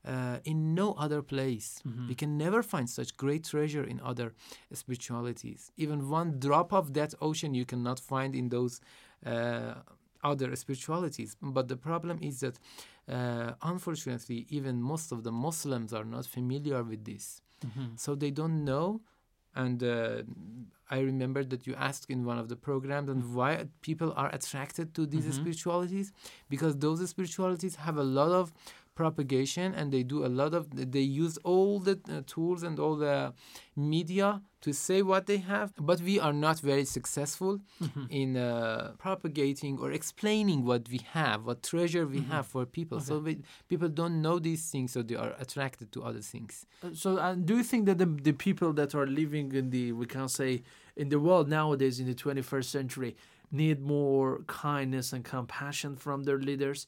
uh, 0.05 0.39
in 0.51 0.57
no 0.81 0.87
other 1.05 1.21
place. 1.33 1.69
We 2.09 2.15
can 2.15 2.31
never 2.45 2.61
find 2.73 2.89
such 2.89 3.09
great 3.23 3.43
treasure 3.53 3.83
in 3.83 3.97
other 4.11 4.27
spiritualities. 4.81 5.71
Even 5.77 6.09
one 6.09 6.39
drop 6.39 6.69
of 6.73 6.93
that 6.93 7.13
ocean 7.21 7.53
you 7.53 7.65
cannot 7.65 7.99
find 7.99 8.31
in 8.35 8.49
those 8.49 8.79
uh, 9.25 9.73
other 10.23 10.55
spiritualities. 10.55 11.35
But 11.41 11.67
the 11.67 11.75
problem 11.89 12.19
is 12.21 12.35
that, 12.45 12.55
uh, 13.09 13.53
unfortunately, 13.61 14.45
even 14.49 14.81
most 14.81 15.11
of 15.11 15.19
the 15.23 15.31
Muslims 15.31 15.93
are 15.93 16.05
not 16.05 16.25
familiar 16.25 16.83
with 16.83 17.01
this. 17.05 17.41
So 17.95 18.15
they 18.15 18.31
don't 18.31 18.63
know. 18.71 19.01
And 19.63 19.83
uh, 19.83 20.21
I 20.89 20.99
remember 20.99 21.43
that 21.43 21.61
you 21.67 21.73
asked 21.75 22.05
in 22.09 22.19
one 22.31 22.37
of 22.37 22.47
the 22.47 22.55
programs 22.55 23.09
and 23.09 23.21
why 23.37 23.51
people 23.81 24.13
are 24.15 24.29
attracted 24.37 24.93
to 24.97 25.05
these 25.05 25.25
spiritualities 25.33 26.13
because 26.53 26.73
those 26.77 26.99
spiritualities 27.09 27.75
have 27.75 27.97
a 27.97 28.07
lot 28.19 28.31
of 28.41 28.53
propagation 29.01 29.67
and 29.77 29.85
they 29.95 30.03
do 30.13 30.19
a 30.29 30.31
lot 30.41 30.51
of 30.59 30.63
they 30.95 31.07
use 31.25 31.35
all 31.51 31.73
the 31.87 31.95
uh, 32.09 32.21
tools 32.33 32.61
and 32.67 32.75
all 32.83 32.95
the 33.07 33.17
media 33.75 34.41
to 34.61 34.73
say 34.73 34.99
what 35.11 35.23
they 35.27 35.37
have. 35.37 35.67
But 35.89 36.01
we 36.01 36.19
are 36.19 36.33
not 36.33 36.57
very 36.59 36.85
successful 36.85 37.53
in 38.09 38.29
uh, 38.37 38.93
propagating 38.97 39.77
or 39.83 39.89
explaining 39.91 40.59
what 40.65 40.83
we 40.93 40.99
have 41.19 41.37
what 41.49 41.59
treasure 41.71 42.05
we 42.15 42.21
have 42.33 42.45
for 42.53 42.65
people. 42.65 42.99
So 42.99 43.13
we, 43.19 43.33
people 43.71 43.89
don't 43.89 44.17
know 44.25 44.39
these 44.39 44.63
things 44.71 44.91
so 44.93 45.01
they 45.09 45.15
are 45.15 45.33
attracted 45.43 45.87
to 45.95 45.99
other 46.09 46.23
things. 46.33 46.53
Uh, 46.83 46.89
So, 47.03 47.09
uh, 47.17 47.35
do 47.49 47.53
you 47.59 47.63
think 47.71 47.85
that 47.89 47.97
the, 48.03 48.09
the 48.29 48.35
people 48.47 48.71
that 48.79 48.91
are 48.99 49.07
living 49.21 49.47
in 49.59 49.65
the, 49.75 49.85
we 50.01 50.05
can 50.15 50.27
say, 50.39 50.51
in 51.01 51.07
the 51.13 51.19
world 51.27 51.45
nowadays 51.59 51.95
in 52.01 52.05
the 52.11 52.15
21st 52.23 52.69
century 52.77 53.11
need 53.61 53.77
more 53.97 54.29
kindness 54.47 55.07
and 55.13 55.21
compassion 55.35 55.91
from 56.03 56.17
their 56.27 56.39
leaders? 56.49 56.79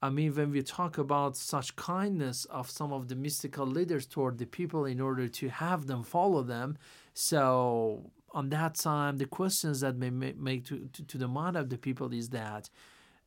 I 0.00 0.10
mean, 0.10 0.34
when 0.34 0.52
we 0.52 0.62
talk 0.62 0.96
about 0.96 1.36
such 1.36 1.74
kindness 1.74 2.44
of 2.46 2.70
some 2.70 2.92
of 2.92 3.08
the 3.08 3.16
mystical 3.16 3.66
leaders 3.66 4.06
toward 4.06 4.38
the 4.38 4.46
people 4.46 4.84
in 4.84 5.00
order 5.00 5.26
to 5.26 5.48
have 5.48 5.86
them 5.86 6.04
follow 6.04 6.42
them, 6.42 6.78
so 7.14 8.12
on 8.30 8.50
that 8.50 8.76
time, 8.76 9.16
the 9.16 9.26
questions 9.26 9.80
that 9.80 9.96
may 9.96 10.10
make 10.10 10.64
to, 10.66 10.88
to, 10.92 11.04
to 11.04 11.18
the 11.18 11.26
mind 11.26 11.56
of 11.56 11.68
the 11.68 11.78
people 11.78 12.12
is 12.12 12.28
that 12.28 12.70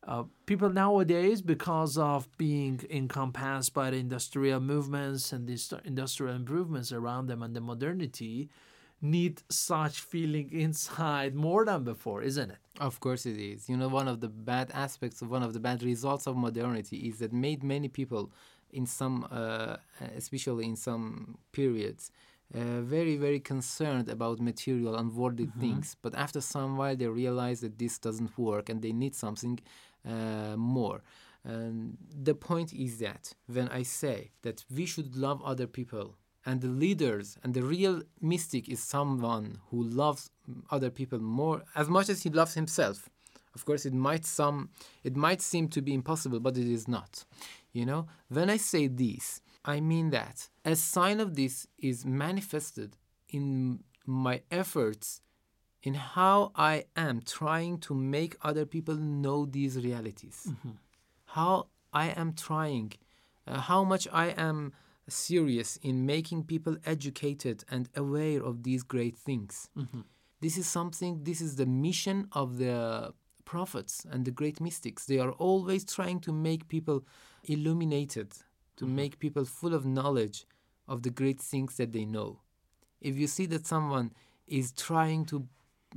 uh, 0.04 0.24
people 0.46 0.70
nowadays, 0.70 1.42
because 1.42 1.96
of 1.96 2.26
being 2.36 2.80
encompassed 2.90 3.72
by 3.72 3.90
the 3.90 3.98
industrial 3.98 4.58
movements 4.58 5.32
and 5.32 5.46
the 5.46 5.80
industrial 5.84 6.34
improvements 6.34 6.90
around 6.90 7.26
them 7.26 7.42
and 7.42 7.54
the 7.54 7.60
modernity, 7.60 8.48
need 9.02 9.42
such 9.50 10.00
feeling 10.00 10.50
inside 10.52 11.34
more 11.34 11.64
than 11.64 11.82
before, 11.82 12.22
isn't 12.22 12.50
it? 12.52 12.58
Of 12.80 13.00
course 13.00 13.26
it 13.26 13.36
is. 13.36 13.68
You 13.68 13.76
know, 13.76 13.88
one 13.88 14.08
of 14.08 14.20
the 14.20 14.28
bad 14.28 14.70
aspects 14.72 15.20
of 15.22 15.30
one 15.30 15.42
of 15.42 15.52
the 15.52 15.60
bad 15.60 15.82
results 15.82 16.26
of 16.26 16.36
modernity 16.36 16.98
is 17.08 17.18
that 17.18 17.32
made 17.32 17.62
many 17.64 17.88
people 17.88 18.30
in 18.70 18.86
some, 18.86 19.26
uh, 19.30 19.76
especially 20.16 20.64
in 20.64 20.76
some 20.76 21.36
periods, 21.52 22.10
uh, 22.54 22.80
very, 22.82 23.16
very 23.16 23.40
concerned 23.40 24.08
about 24.08 24.40
material 24.40 24.96
and 24.96 25.12
worldly 25.14 25.50
things. 25.60 25.96
But 26.00 26.14
after 26.14 26.40
some 26.40 26.76
while, 26.76 26.96
they 26.96 27.06
realize 27.08 27.60
that 27.60 27.78
this 27.78 27.98
doesn't 27.98 28.38
work 28.38 28.68
and 28.68 28.80
they 28.82 28.92
need 28.92 29.14
something 29.14 29.58
uh, 30.08 30.56
more. 30.56 31.02
And 31.44 31.96
the 32.22 32.34
point 32.34 32.72
is 32.72 32.98
that 32.98 33.34
when 33.46 33.68
I 33.68 33.82
say 33.82 34.30
that 34.42 34.64
we 34.74 34.86
should 34.86 35.16
love 35.16 35.42
other 35.44 35.66
people 35.66 36.16
and 36.44 36.60
the 36.60 36.68
leaders 36.68 37.36
and 37.42 37.54
the 37.54 37.62
real 37.62 38.02
mystic 38.20 38.68
is 38.68 38.82
someone 38.82 39.58
who 39.70 39.82
loves 39.82 40.30
other 40.70 40.90
people 40.90 41.18
more 41.18 41.62
as 41.74 41.88
much 41.88 42.08
as 42.08 42.22
he 42.22 42.30
loves 42.30 42.54
himself. 42.54 43.08
Of 43.54 43.64
course 43.64 43.84
it 43.84 43.92
might 43.92 44.24
some 44.24 44.70
it 45.04 45.14
might 45.16 45.42
seem 45.42 45.68
to 45.68 45.82
be 45.82 45.92
impossible 45.94 46.40
but 46.40 46.56
it 46.56 46.66
is 46.66 46.88
not 46.88 47.24
you 47.72 47.86
know? 47.86 48.06
When 48.28 48.50
i 48.50 48.56
say 48.56 48.86
this 48.86 49.40
i 49.64 49.80
mean 49.80 50.10
that 50.10 50.48
a 50.64 50.76
sign 50.76 51.20
of 51.20 51.36
this 51.36 51.66
is 51.78 52.04
manifested 52.04 52.96
in 53.28 53.80
my 54.06 54.42
efforts 54.50 55.20
in 55.82 55.94
how 55.94 56.52
i 56.54 56.84
am 56.96 57.22
trying 57.22 57.78
to 57.78 57.94
make 57.94 58.36
other 58.42 58.64
people 58.66 58.94
know 58.94 59.44
these 59.46 59.76
realities. 59.76 60.48
How 61.24 61.66
i 61.92 62.06
am 62.08 62.32
trying 62.34 62.92
uh, 63.46 63.60
how 63.60 63.84
much 63.84 64.06
i 64.12 64.28
am 64.28 64.72
serious 65.08 65.78
in 65.82 66.06
making 66.06 66.44
people 66.44 66.76
educated 66.86 67.64
and 67.70 67.88
aware 67.96 68.42
of 68.42 68.62
these 68.62 68.82
great 68.82 69.16
things. 69.16 69.68
This 70.40 70.56
is 70.56 70.66
something, 70.66 71.24
this 71.24 71.40
is 71.40 71.56
the 71.56 71.66
mission 71.66 72.28
of 72.32 72.58
the 72.58 73.12
prophets 73.44 74.06
and 74.10 74.24
the 74.24 74.30
great 74.30 74.60
mystics. 74.60 75.04
They 75.06 75.18
are 75.18 75.32
always 75.32 75.84
trying 75.84 76.20
to 76.20 76.32
make 76.32 76.68
people 76.68 77.04
illuminated, 77.44 78.32
to 78.76 78.86
make 78.86 79.18
people 79.18 79.44
full 79.44 79.74
of 79.74 79.84
knowledge 79.84 80.46
of 80.88 81.02
the 81.02 81.10
great 81.10 81.40
things 81.40 81.76
that 81.76 81.92
they 81.92 82.04
know. 82.04 82.40
If 83.00 83.16
you 83.16 83.26
see 83.26 83.46
that 83.46 83.66
someone 83.66 84.12
is 84.46 84.72
trying 84.72 85.26
to 85.26 85.46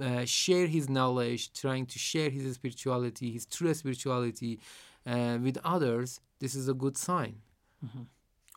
uh, 0.01 0.25
share 0.25 0.67
his 0.67 0.89
knowledge, 0.89 1.53
trying 1.53 1.85
to 1.88 2.00
share 2.00 2.29
his 2.29 2.53
spirituality, 2.55 3.31
his 3.31 3.45
true 3.45 3.74
spirituality 3.74 4.59
uh, 5.05 5.38
with 5.41 5.57
others, 5.63 6.19
this 6.39 6.55
is 6.55 6.67
a 6.67 6.74
good 6.74 6.97
sign. 6.97 7.35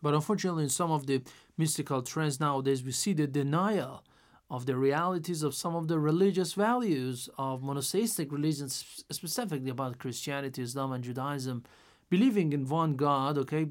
But 0.02 0.14
unfortunately, 0.14 0.64
in 0.64 0.68
some 0.68 0.90
of 0.90 1.06
the 1.06 1.22
mystical 1.56 2.02
trends 2.02 2.40
nowadays, 2.40 2.82
we 2.82 2.92
see 2.92 3.12
the 3.12 3.26
denial 3.26 4.04
of 4.50 4.64
the 4.66 4.76
realities 4.76 5.42
of 5.42 5.54
some 5.54 5.74
of 5.74 5.88
the 5.88 5.98
religious 5.98 6.54
values 6.54 7.28
of 7.36 7.62
monotheistic 7.62 8.32
religions, 8.32 9.04
specifically 9.10 9.70
about 9.70 9.98
Christianity, 9.98 10.62
Islam, 10.62 10.92
and 10.92 11.04
Judaism, 11.04 11.64
believing 12.08 12.52
in 12.52 12.66
one 12.66 12.96
God. 12.96 13.36
Okay, 13.38 13.66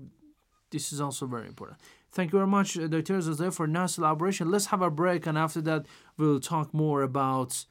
this 0.70 0.94
is 0.94 1.02
also 1.02 1.26
very 1.26 1.48
important. 1.48 1.80
Thank 2.12 2.32
you 2.32 2.40
very 2.40 2.48
much, 2.48 2.78
uh, 2.78 2.88
Dr. 2.88 3.18
Zazé, 3.20 3.54
for 3.54 3.68
nice 3.68 3.98
elaboration. 3.98 4.52
Let's 4.52 4.68
have 4.68 4.82
a 4.82 4.90
break, 4.90 5.26
and 5.26 5.38
after 5.38 5.62
that, 5.62 5.88
we'll 6.18 6.40
talk 6.40 6.74
more 6.74 7.02
about 7.02 7.66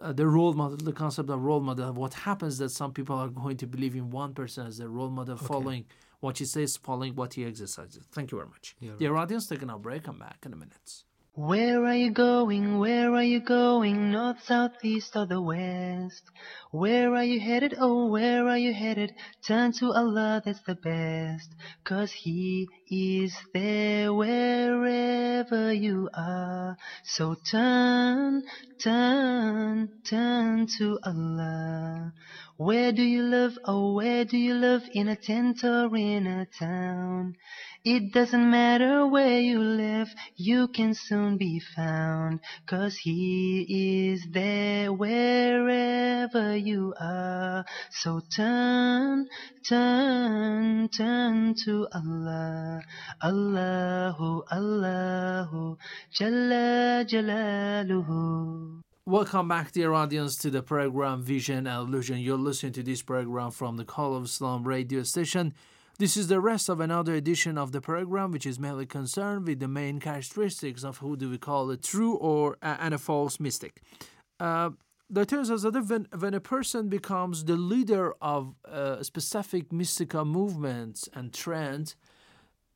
uh, 0.00 0.12
the 0.12 0.26
role 0.26 0.52
model, 0.52 0.76
the 0.76 0.92
concept 0.92 1.30
of 1.30 1.40
role 1.42 1.60
model. 1.60 1.92
What 1.92 2.14
happens 2.14 2.58
that 2.58 2.70
some 2.70 2.92
people 2.92 3.16
are 3.16 3.28
going 3.28 3.56
to 3.58 3.66
believe 3.66 3.94
in 3.94 4.10
one 4.10 4.34
person 4.34 4.66
as 4.66 4.78
their 4.78 4.88
role 4.88 5.10
model, 5.10 5.36
following 5.36 5.84
what 6.20 6.38
he 6.38 6.44
says, 6.44 6.76
following 6.76 7.14
what 7.14 7.34
he 7.34 7.44
exercises. 7.44 8.04
Thank 8.12 8.30
you 8.32 8.38
very 8.38 8.48
much. 8.48 8.76
Dear 8.98 9.16
audience, 9.16 9.46
taking 9.46 9.70
a 9.70 9.78
break. 9.78 10.04
Come 10.04 10.18
back 10.18 10.38
in 10.46 10.52
a 10.52 10.56
minute. 10.56 11.04
Where 11.40 11.86
are 11.86 11.96
you 11.96 12.10
going? 12.10 12.78
Where 12.78 13.14
are 13.14 13.22
you 13.22 13.40
going? 13.40 14.12
North, 14.12 14.42
south, 14.44 14.72
east, 14.84 15.16
or 15.16 15.24
the 15.24 15.40
west? 15.40 16.22
Where 16.70 17.14
are 17.14 17.24
you 17.24 17.40
headed? 17.40 17.74
Oh, 17.80 18.08
where 18.08 18.46
are 18.46 18.58
you 18.58 18.74
headed? 18.74 19.14
Turn 19.46 19.72
to 19.78 19.90
Allah, 19.90 20.42
that's 20.44 20.60
the 20.66 20.74
best. 20.74 21.48
Cause 21.82 22.12
He 22.12 22.68
is 22.90 23.34
there 23.54 24.12
wherever 24.12 25.72
you 25.72 26.10
are. 26.12 26.76
So 27.04 27.34
turn, 27.50 28.42
turn, 28.78 29.88
turn 30.04 30.66
to 30.76 30.98
Allah. 31.02 32.12
Where 32.58 32.92
do 32.92 33.02
you 33.02 33.22
live? 33.22 33.56
Oh, 33.64 33.94
where 33.94 34.26
do 34.26 34.36
you 34.36 34.52
live? 34.52 34.82
In 34.92 35.08
a 35.08 35.16
tent 35.16 35.64
or 35.64 35.96
in 35.96 36.26
a 36.26 36.46
town? 36.58 37.36
It 37.82 38.12
doesn't 38.12 38.50
matter 38.50 39.06
where 39.06 39.40
you 39.40 39.58
live, 39.58 40.08
you 40.36 40.68
can 40.68 40.92
soon 40.92 41.38
be 41.38 41.60
found. 41.60 42.40
Cause 42.66 42.98
He 42.98 44.12
is 44.12 44.26
there 44.30 44.92
wherever 44.92 46.54
you 46.54 46.92
are. 47.00 47.64
So 47.90 48.20
turn, 48.36 49.28
turn, 49.66 50.90
turn 50.90 51.54
to 51.64 51.88
Allah. 51.94 52.82
Allahu, 53.24 54.42
Allahu, 54.52 55.78
Jalla 56.12 57.08
Jalaluhu. 57.08 58.82
Welcome 59.06 59.48
back, 59.48 59.72
dear 59.72 59.94
audience, 59.94 60.36
to 60.36 60.50
the 60.50 60.62
program 60.62 61.22
Vision 61.22 61.66
and 61.66 61.88
Illusion. 61.88 62.18
You're 62.18 62.36
listening 62.36 62.74
to 62.74 62.82
this 62.82 63.00
program 63.00 63.50
from 63.50 63.78
the 63.78 63.86
Call 63.86 64.14
of 64.14 64.24
Islam 64.24 64.64
radio 64.64 65.02
station. 65.02 65.54
This 66.00 66.16
is 66.16 66.28
the 66.28 66.40
rest 66.40 66.70
of 66.70 66.80
another 66.80 67.12
edition 67.12 67.58
of 67.58 67.72
the 67.72 67.82
program, 67.82 68.32
which 68.32 68.46
is 68.46 68.58
mainly 68.58 68.86
concerned 68.86 69.46
with 69.46 69.60
the 69.60 69.68
main 69.68 70.00
characteristics 70.00 70.82
of 70.82 70.96
who 70.96 71.14
do 71.14 71.28
we 71.28 71.36
call 71.36 71.70
a 71.70 71.76
true 71.76 72.14
or 72.14 72.56
uh, 72.62 72.78
and 72.80 72.94
a 72.94 72.98
false 72.98 73.38
mystic. 73.38 73.82
Uh, 74.48 74.70
the 75.10 75.26
turns 75.26 75.50
out 75.50 75.60
that 75.60 75.86
when, 75.90 76.08
when 76.18 76.32
a 76.32 76.40
person 76.40 76.88
becomes 76.88 77.44
the 77.44 77.56
leader 77.56 78.14
of 78.22 78.54
uh, 78.64 79.02
specific 79.02 79.70
mystical 79.72 80.24
movements 80.24 81.06
and 81.12 81.34
trends, 81.34 81.96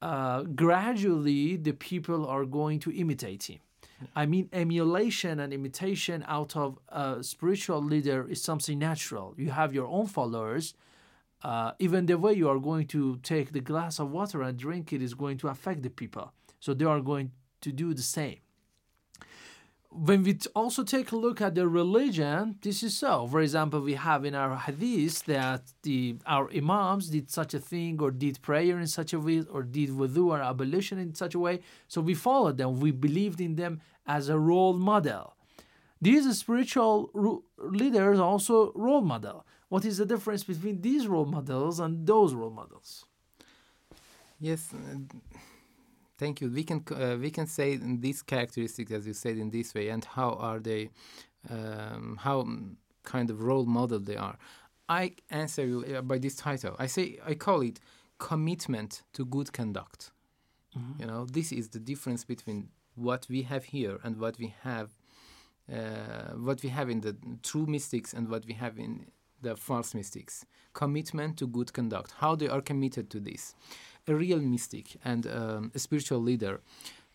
uh, 0.02 0.42
gradually 0.42 1.56
the 1.56 1.72
people 1.72 2.26
are 2.26 2.44
going 2.44 2.78
to 2.80 2.92
imitate 2.92 3.44
him. 3.44 3.60
I 4.14 4.26
mean, 4.26 4.50
emulation 4.52 5.40
and 5.40 5.50
imitation 5.50 6.26
out 6.28 6.54
of 6.56 6.78
a 6.90 7.22
spiritual 7.22 7.82
leader 7.82 8.28
is 8.28 8.42
something 8.42 8.78
natural. 8.78 9.32
You 9.38 9.48
have 9.48 9.72
your 9.72 9.86
own 9.86 10.08
followers. 10.08 10.74
Uh, 11.44 11.72
even 11.78 12.06
the 12.06 12.16
way 12.16 12.32
you 12.32 12.48
are 12.48 12.58
going 12.58 12.86
to 12.86 13.18
take 13.22 13.52
the 13.52 13.60
glass 13.60 14.00
of 14.00 14.10
water 14.10 14.42
and 14.42 14.58
drink 14.58 14.92
it 14.92 15.00
is 15.02 15.14
going 15.14 15.36
to 15.36 15.48
affect 15.48 15.82
the 15.82 15.90
people. 15.90 16.32
So 16.58 16.72
they 16.74 16.86
are 16.86 17.00
going 17.00 17.32
to 17.60 17.70
do 17.70 17.92
the 17.92 18.02
same 18.02 18.38
when 19.94 20.24
we 20.24 20.36
also 20.56 20.82
take 20.82 21.12
a 21.12 21.16
look 21.16 21.40
at 21.40 21.54
the 21.54 21.68
religion, 21.68 22.56
this 22.62 22.82
is 22.82 22.96
so. 22.96 23.28
For 23.28 23.40
example, 23.40 23.80
we 23.80 23.94
have 23.94 24.24
in 24.24 24.34
our 24.34 24.56
hadith 24.56 25.24
that 25.26 25.62
the 25.82 26.16
our 26.26 26.50
imams 26.52 27.10
did 27.10 27.30
such 27.30 27.54
a 27.54 27.60
thing, 27.60 28.00
or 28.02 28.10
did 28.10 28.42
prayer 28.42 28.78
in 28.80 28.88
such 28.88 29.12
a 29.12 29.20
way, 29.20 29.44
or 29.50 29.62
did 29.62 29.90
wudu 29.90 30.26
or 30.26 30.42
ablution 30.42 30.98
in 30.98 31.14
such 31.14 31.34
a 31.34 31.38
way. 31.38 31.60
So 31.86 32.00
we 32.00 32.14
followed 32.14 32.58
them. 32.58 32.80
We 32.80 32.90
believed 32.90 33.40
in 33.40 33.54
them 33.54 33.80
as 34.06 34.28
a 34.28 34.38
role 34.38 34.74
model. 34.74 35.36
These 36.02 36.36
spiritual 36.36 37.42
leaders 37.58 38.18
also 38.18 38.72
role 38.74 39.00
model. 39.00 39.46
What 39.74 39.84
is 39.84 39.96
the 39.96 40.06
difference 40.06 40.44
between 40.44 40.80
these 40.82 41.08
role 41.08 41.24
models 41.24 41.80
and 41.80 42.06
those 42.06 42.32
role 42.32 42.54
models? 42.62 43.06
Yes, 44.38 44.72
uh, 44.72 44.98
thank 46.16 46.40
you. 46.40 46.48
We 46.48 46.62
can 46.62 46.84
uh, 46.92 47.16
we 47.20 47.30
can 47.32 47.48
say 47.48 47.76
these 48.06 48.22
characteristics, 48.22 48.92
as 48.92 49.04
you 49.04 49.14
said, 49.14 49.36
in 49.36 49.50
this 49.50 49.74
way, 49.74 49.88
and 49.88 50.04
how 50.04 50.34
are 50.34 50.60
they, 50.60 50.90
um, 51.50 52.20
how 52.20 52.46
kind 53.02 53.30
of 53.30 53.42
role 53.42 53.66
model 53.66 53.98
they 53.98 54.16
are. 54.16 54.36
I 54.88 55.14
answer 55.28 55.66
you 55.66 55.84
uh, 55.84 56.02
by 56.02 56.18
this 56.18 56.36
title. 56.36 56.76
I 56.78 56.86
say 56.86 57.18
I 57.26 57.34
call 57.34 57.60
it 57.62 57.80
commitment 58.18 59.02
to 59.14 59.24
good 59.24 59.52
conduct. 59.52 60.12
Mm-hmm. 60.78 61.00
You 61.00 61.06
know, 61.08 61.26
this 61.26 61.50
is 61.50 61.70
the 61.70 61.80
difference 61.80 62.22
between 62.24 62.68
what 62.94 63.26
we 63.28 63.42
have 63.42 63.64
here 63.64 63.98
and 64.04 64.18
what 64.18 64.38
we 64.38 64.54
have, 64.62 64.90
uh, 65.68 66.36
what 66.48 66.62
we 66.62 66.68
have 66.68 66.88
in 66.90 67.00
the 67.00 67.16
true 67.42 67.66
mystics 67.66 68.14
and 68.14 68.28
what 68.28 68.46
we 68.46 68.54
have 68.54 68.78
in 68.78 69.06
the 69.44 69.56
false 69.56 69.94
mystics. 69.94 70.44
Commitment 70.72 71.36
to 71.38 71.46
good 71.46 71.72
conduct. 71.72 72.14
How 72.18 72.34
they 72.34 72.48
are 72.48 72.60
committed 72.60 73.10
to 73.10 73.20
this 73.20 73.54
a 74.06 74.14
real 74.14 74.40
mystic 74.40 74.96
and 75.04 75.26
um, 75.26 75.72
a 75.74 75.78
spiritual 75.78 76.20
leader 76.20 76.60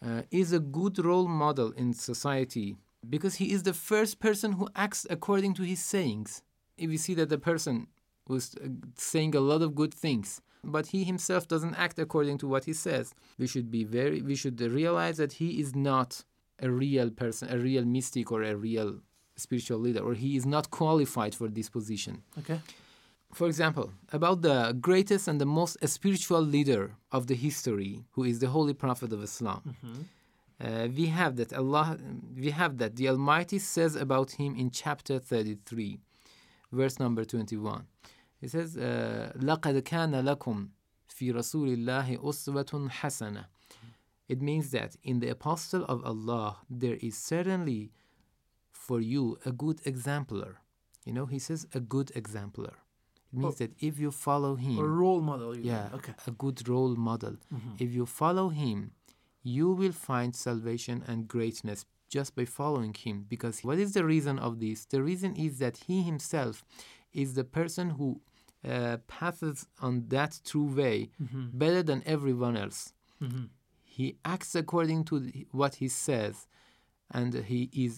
uh, 0.03 0.21
is 0.31 0.53
a 0.53 0.59
good 0.59 0.97
role 1.03 1.27
model 1.27 1.71
in 1.73 1.93
society 1.93 2.75
because 3.07 3.35
he 3.35 3.51
is 3.51 3.63
the 3.63 3.73
first 3.73 4.19
person 4.19 4.53
who 4.53 4.67
acts 4.75 5.05
according 5.09 5.53
to 5.55 5.63
his 5.63 5.83
sayings. 5.83 6.41
If 6.77 6.89
you 6.89 6.97
see 6.97 7.13
that 7.15 7.29
the 7.29 7.37
person 7.37 7.87
was 8.27 8.55
uh, 8.55 8.69
saying 8.95 9.35
a 9.35 9.39
lot 9.39 9.61
of 9.61 9.75
good 9.75 9.93
things, 9.93 10.41
but 10.63 10.87
he 10.87 11.03
himself 11.03 11.47
doesn't 11.47 11.75
act 11.75 11.99
according 11.99 12.37
to 12.39 12.47
what 12.47 12.65
he 12.65 12.73
says, 12.73 13.13
we 13.37 13.47
should 13.47 13.69
be 13.71 13.83
very, 13.83 14.21
we 14.21 14.35
should 14.35 14.59
realize 14.59 15.17
that 15.17 15.33
he 15.33 15.59
is 15.59 15.75
not 15.75 16.23
a 16.61 16.69
real 16.69 17.09
person, 17.09 17.49
a 17.49 17.57
real 17.57 17.85
mystic 17.85 18.31
or 18.31 18.43
a 18.43 18.55
real 18.55 18.99
spiritual 19.38 19.78
leader, 19.78 20.00
or 20.00 20.14
he 20.14 20.36
is 20.36 20.46
not 20.46 20.70
qualified 20.70 21.34
for 21.34 21.48
this 21.48 21.68
position. 21.68 22.22
Okay 22.38 22.60
for 23.34 23.48
example, 23.48 23.92
about 24.12 24.42
the 24.42 24.76
greatest 24.80 25.28
and 25.28 25.40
the 25.40 25.46
most 25.46 25.76
spiritual 25.88 26.40
leader 26.40 26.92
of 27.10 27.26
the 27.26 27.34
history, 27.34 28.04
who 28.12 28.24
is 28.24 28.38
the 28.38 28.48
Holy 28.48 28.72
Prophet 28.72 29.12
of 29.12 29.22
Islam. 29.22 29.60
Mm-hmm. 29.66 30.02
Uh, 30.64 30.86
we 30.96 31.06
have 31.06 31.36
that 31.36 31.52
Allah, 31.52 31.98
we 32.36 32.50
have 32.50 32.78
that 32.78 32.96
the 32.96 33.08
Almighty 33.08 33.58
says 33.58 33.96
about 33.96 34.32
him 34.32 34.54
in 34.56 34.70
chapter 34.70 35.18
33, 35.18 35.98
verse 36.70 37.00
number 37.00 37.24
21. 37.24 37.84
He 38.40 38.48
says, 38.48 38.76
لَقَدْ 38.76 39.80
كَانَ 39.82 40.12
لَكُمْ 40.22 40.68
فِي 41.10 41.34
رَسُولِ 41.34 41.76
اللَّهِ 41.76 42.18
أُسْوَةٌ 42.18 42.90
حَسَنَةٌ 42.90 43.44
It 44.28 44.40
means 44.40 44.70
that 44.70 44.96
in 45.02 45.18
the 45.18 45.28
Apostle 45.28 45.84
of 45.86 46.04
Allah, 46.04 46.58
there 46.70 46.98
is 47.00 47.18
certainly 47.18 47.90
for 48.89 48.99
you 49.13 49.37
a 49.45 49.51
good 49.51 49.79
exemplar. 49.91 50.51
You 51.05 51.13
know, 51.17 51.27
he 51.27 51.39
says 51.47 51.61
a 51.79 51.81
good 51.95 52.09
exemplar. 52.21 52.73
It 53.31 53.37
means 53.39 53.55
oh, 53.55 53.57
that 53.61 53.71
if 53.89 53.93
you 54.03 54.11
follow 54.27 54.53
him, 54.55 54.79
a 54.79 54.89
role 55.03 55.21
model, 55.31 55.55
yeah, 55.55 55.89
okay. 55.97 56.15
a 56.25 56.31
good 56.43 56.67
role 56.67 56.95
model. 57.09 57.35
Mm-hmm. 57.53 57.83
If 57.85 57.89
you 57.97 58.05
follow 58.07 58.47
him, 58.49 58.79
you 59.43 59.67
will 59.79 59.91
find 60.09 60.35
salvation 60.35 60.97
and 61.09 61.27
greatness 61.35 61.85
just 62.15 62.35
by 62.35 62.45
following 62.45 62.95
him. 63.05 63.15
Because 63.33 63.63
what 63.67 63.77
is 63.77 63.91
the 63.93 64.05
reason 64.13 64.39
of 64.47 64.59
this? 64.59 64.85
The 64.85 65.03
reason 65.03 65.31
is 65.35 65.59
that 65.59 65.75
he 65.87 66.01
himself 66.11 66.55
is 67.13 67.35
the 67.35 67.47
person 67.59 67.91
who 67.91 68.09
uh, 68.67 68.97
passes 69.19 69.67
on 69.87 69.93
that 70.15 70.33
true 70.49 70.69
way 70.81 70.97
mm-hmm. 71.21 71.45
better 71.53 71.83
than 71.89 72.01
everyone 72.15 72.57
else. 72.57 72.93
Mm-hmm. 73.21 73.45
He 73.83 74.05
acts 74.25 74.55
according 74.55 75.01
to 75.09 75.15
what 75.51 75.73
he 75.75 75.89
says, 75.89 76.35
and 77.11 77.31
he 77.51 77.61
is 77.85 77.93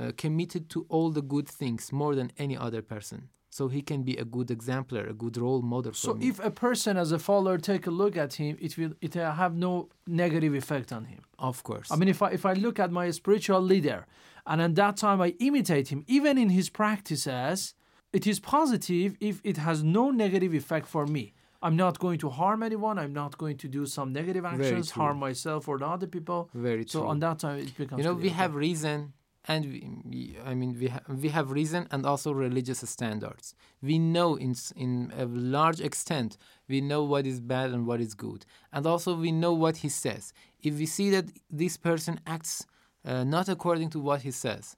uh, 0.00 0.12
committed 0.16 0.70
to 0.70 0.86
all 0.88 1.10
the 1.10 1.22
good 1.22 1.48
things 1.48 1.92
more 1.92 2.14
than 2.14 2.32
any 2.38 2.56
other 2.56 2.82
person 2.82 3.28
so 3.50 3.66
he 3.68 3.82
can 3.82 4.02
be 4.02 4.16
a 4.16 4.24
good 4.24 4.50
exemplar, 4.50 5.04
a 5.06 5.12
good 5.12 5.36
role 5.36 5.60
model. 5.60 5.92
so 5.92 6.14
me. 6.14 6.28
if 6.28 6.38
a 6.38 6.50
person 6.50 6.96
as 6.96 7.10
a 7.10 7.18
follower 7.18 7.58
take 7.58 7.86
a 7.86 7.90
look 7.90 8.16
at 8.16 8.34
him, 8.34 8.56
it 8.60 8.78
will 8.78 8.92
it 9.00 9.16
will 9.16 9.32
have 9.32 9.54
no 9.54 9.88
negative 10.06 10.54
effect 10.54 10.92
on 10.92 11.04
him. 11.06 11.22
Of 11.38 11.62
course. 11.64 11.90
I 11.90 11.96
mean, 11.96 12.08
if 12.08 12.22
I 12.22 12.30
if 12.30 12.46
I 12.46 12.54
look 12.54 12.78
at 12.78 12.90
my 12.92 13.10
spiritual 13.10 13.60
leader, 13.60 14.06
and 14.46 14.62
at 14.62 14.74
that 14.76 14.96
time 14.96 15.20
I 15.20 15.34
imitate 15.40 15.88
him, 15.88 16.04
even 16.06 16.38
in 16.38 16.50
his 16.50 16.70
practices, 16.70 17.74
it 18.12 18.24
is 18.26 18.38
positive 18.38 19.16
if 19.20 19.40
it 19.44 19.56
has 19.56 19.82
no 19.82 20.10
negative 20.10 20.54
effect 20.54 20.86
for 20.86 21.06
me. 21.06 21.32
I'm 21.62 21.76
not 21.76 21.98
going 21.98 22.18
to 22.20 22.30
harm 22.30 22.62
anyone. 22.62 22.98
I'm 22.98 23.12
not 23.12 23.36
going 23.36 23.58
to 23.58 23.68
do 23.68 23.84
some 23.84 24.14
negative 24.14 24.46
actions, 24.46 24.92
harm 24.92 25.18
myself 25.18 25.68
or 25.68 25.76
the 25.76 25.86
other 25.86 26.06
people. 26.06 26.48
Very 26.54 26.84
true. 26.86 27.00
So 27.02 27.06
on 27.06 27.18
that 27.18 27.40
time, 27.40 27.58
it 27.58 27.76
becomes. 27.76 27.98
You 27.98 28.04
know, 28.04 28.14
we 28.14 28.28
okay. 28.28 28.40
have 28.40 28.54
reason 28.54 29.12
and 29.46 29.64
we, 29.64 30.36
I 30.44 30.54
mean 30.54 30.76
we 30.78 30.88
ha- 30.88 31.00
we 31.08 31.28
have 31.30 31.50
reason 31.50 31.86
and 31.90 32.04
also 32.04 32.32
religious 32.32 32.80
standards. 32.88 33.54
We 33.82 33.98
know 33.98 34.36
in 34.36 34.54
in 34.76 35.12
a 35.16 35.24
large 35.24 35.80
extent 35.80 36.36
we 36.68 36.80
know 36.80 37.02
what 37.04 37.26
is 37.26 37.40
bad 37.40 37.70
and 37.70 37.86
what 37.86 38.00
is 38.00 38.14
good, 38.14 38.44
and 38.72 38.86
also 38.86 39.14
we 39.14 39.32
know 39.32 39.52
what 39.52 39.78
he 39.78 39.88
says. 39.88 40.32
If 40.62 40.78
we 40.78 40.86
see 40.86 41.10
that 41.10 41.26
this 41.50 41.76
person 41.76 42.20
acts 42.26 42.66
uh, 43.04 43.24
not 43.24 43.48
according 43.48 43.90
to 43.90 44.00
what 44.00 44.22
he 44.22 44.30
says, 44.30 44.76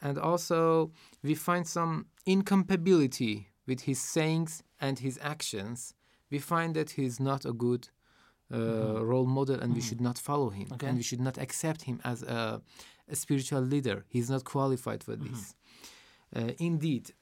and 0.00 0.18
also 0.18 0.90
we 1.22 1.34
find 1.34 1.66
some 1.66 2.06
incompatibility 2.26 3.48
with 3.66 3.82
his 3.82 4.00
sayings 4.00 4.62
and 4.80 4.98
his 4.98 5.18
actions, 5.22 5.94
we 6.30 6.38
find 6.40 6.74
that 6.74 6.90
he 6.90 7.04
is 7.04 7.20
not 7.20 7.44
a 7.44 7.52
good 7.52 7.88
mm-hmm. 8.56 9.04
role 9.04 9.26
model, 9.26 9.56
and 9.56 9.64
mm-hmm. 9.64 9.74
we 9.74 9.80
should 9.80 10.00
not 10.00 10.18
follow 10.18 10.50
him, 10.50 10.68
okay. 10.72 10.86
and 10.86 10.96
we 10.96 11.02
should 11.02 11.20
not 11.20 11.38
accept 11.38 11.82
him 11.82 12.00
as 12.04 12.22
a 12.22 12.60
a 13.10 13.16
spiritual 13.16 13.60
leader. 13.60 14.04
He's 14.08 14.30
not 14.30 14.44
qualified 14.44 15.02
for 15.04 15.16
this. 15.16 15.54
Mm-hmm. 16.34 16.48
Uh, 16.48 16.52
indeed, 16.58 17.12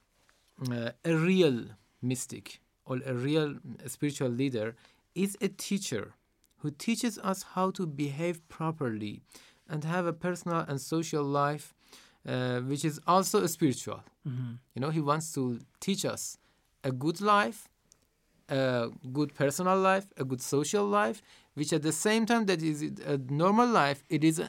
uh, 0.71 0.91
a 1.05 1.15
real 1.15 1.65
mystic 2.03 2.61
or 2.85 3.01
a 3.05 3.15
real 3.15 3.57
spiritual 3.87 4.29
leader 4.29 4.77
is 5.15 5.37
a 5.41 5.49
teacher 5.49 6.15
who 6.59 6.71
teaches 6.71 7.19
us 7.19 7.43
how 7.55 7.71
to 7.73 7.87
behave 7.87 8.47
properly 8.49 9.23
and 9.69 9.85
have 9.85 10.07
a 10.07 10.13
personal 10.13 10.65
and 10.69 10.81
social 10.81 11.25
life 11.25 11.75
uh, 12.29 12.61
which 12.61 12.85
is 12.85 13.01
also 13.07 13.47
spiritual. 13.47 14.03
Mm-hmm. 14.29 14.53
You 14.75 14.81
know, 14.81 14.91
he 14.91 15.01
wants 15.01 15.33
to 15.35 15.59
teach 15.81 16.05
us 16.05 16.37
a 16.85 16.93
good 16.93 17.21
life, 17.21 17.69
a 18.51 18.91
good 19.13 19.35
personal 19.35 19.79
life, 19.79 20.07
a 20.17 20.25
good 20.25 20.43
social 20.43 20.85
life, 20.85 21.23
which 21.55 21.73
at 21.73 21.83
the 21.83 21.93
same 21.93 22.27
time 22.27 22.47
that 22.47 22.63
is 22.63 22.83
a 22.83 23.19
normal 23.29 23.69
life, 23.69 24.03
it 24.09 24.25
is 24.25 24.43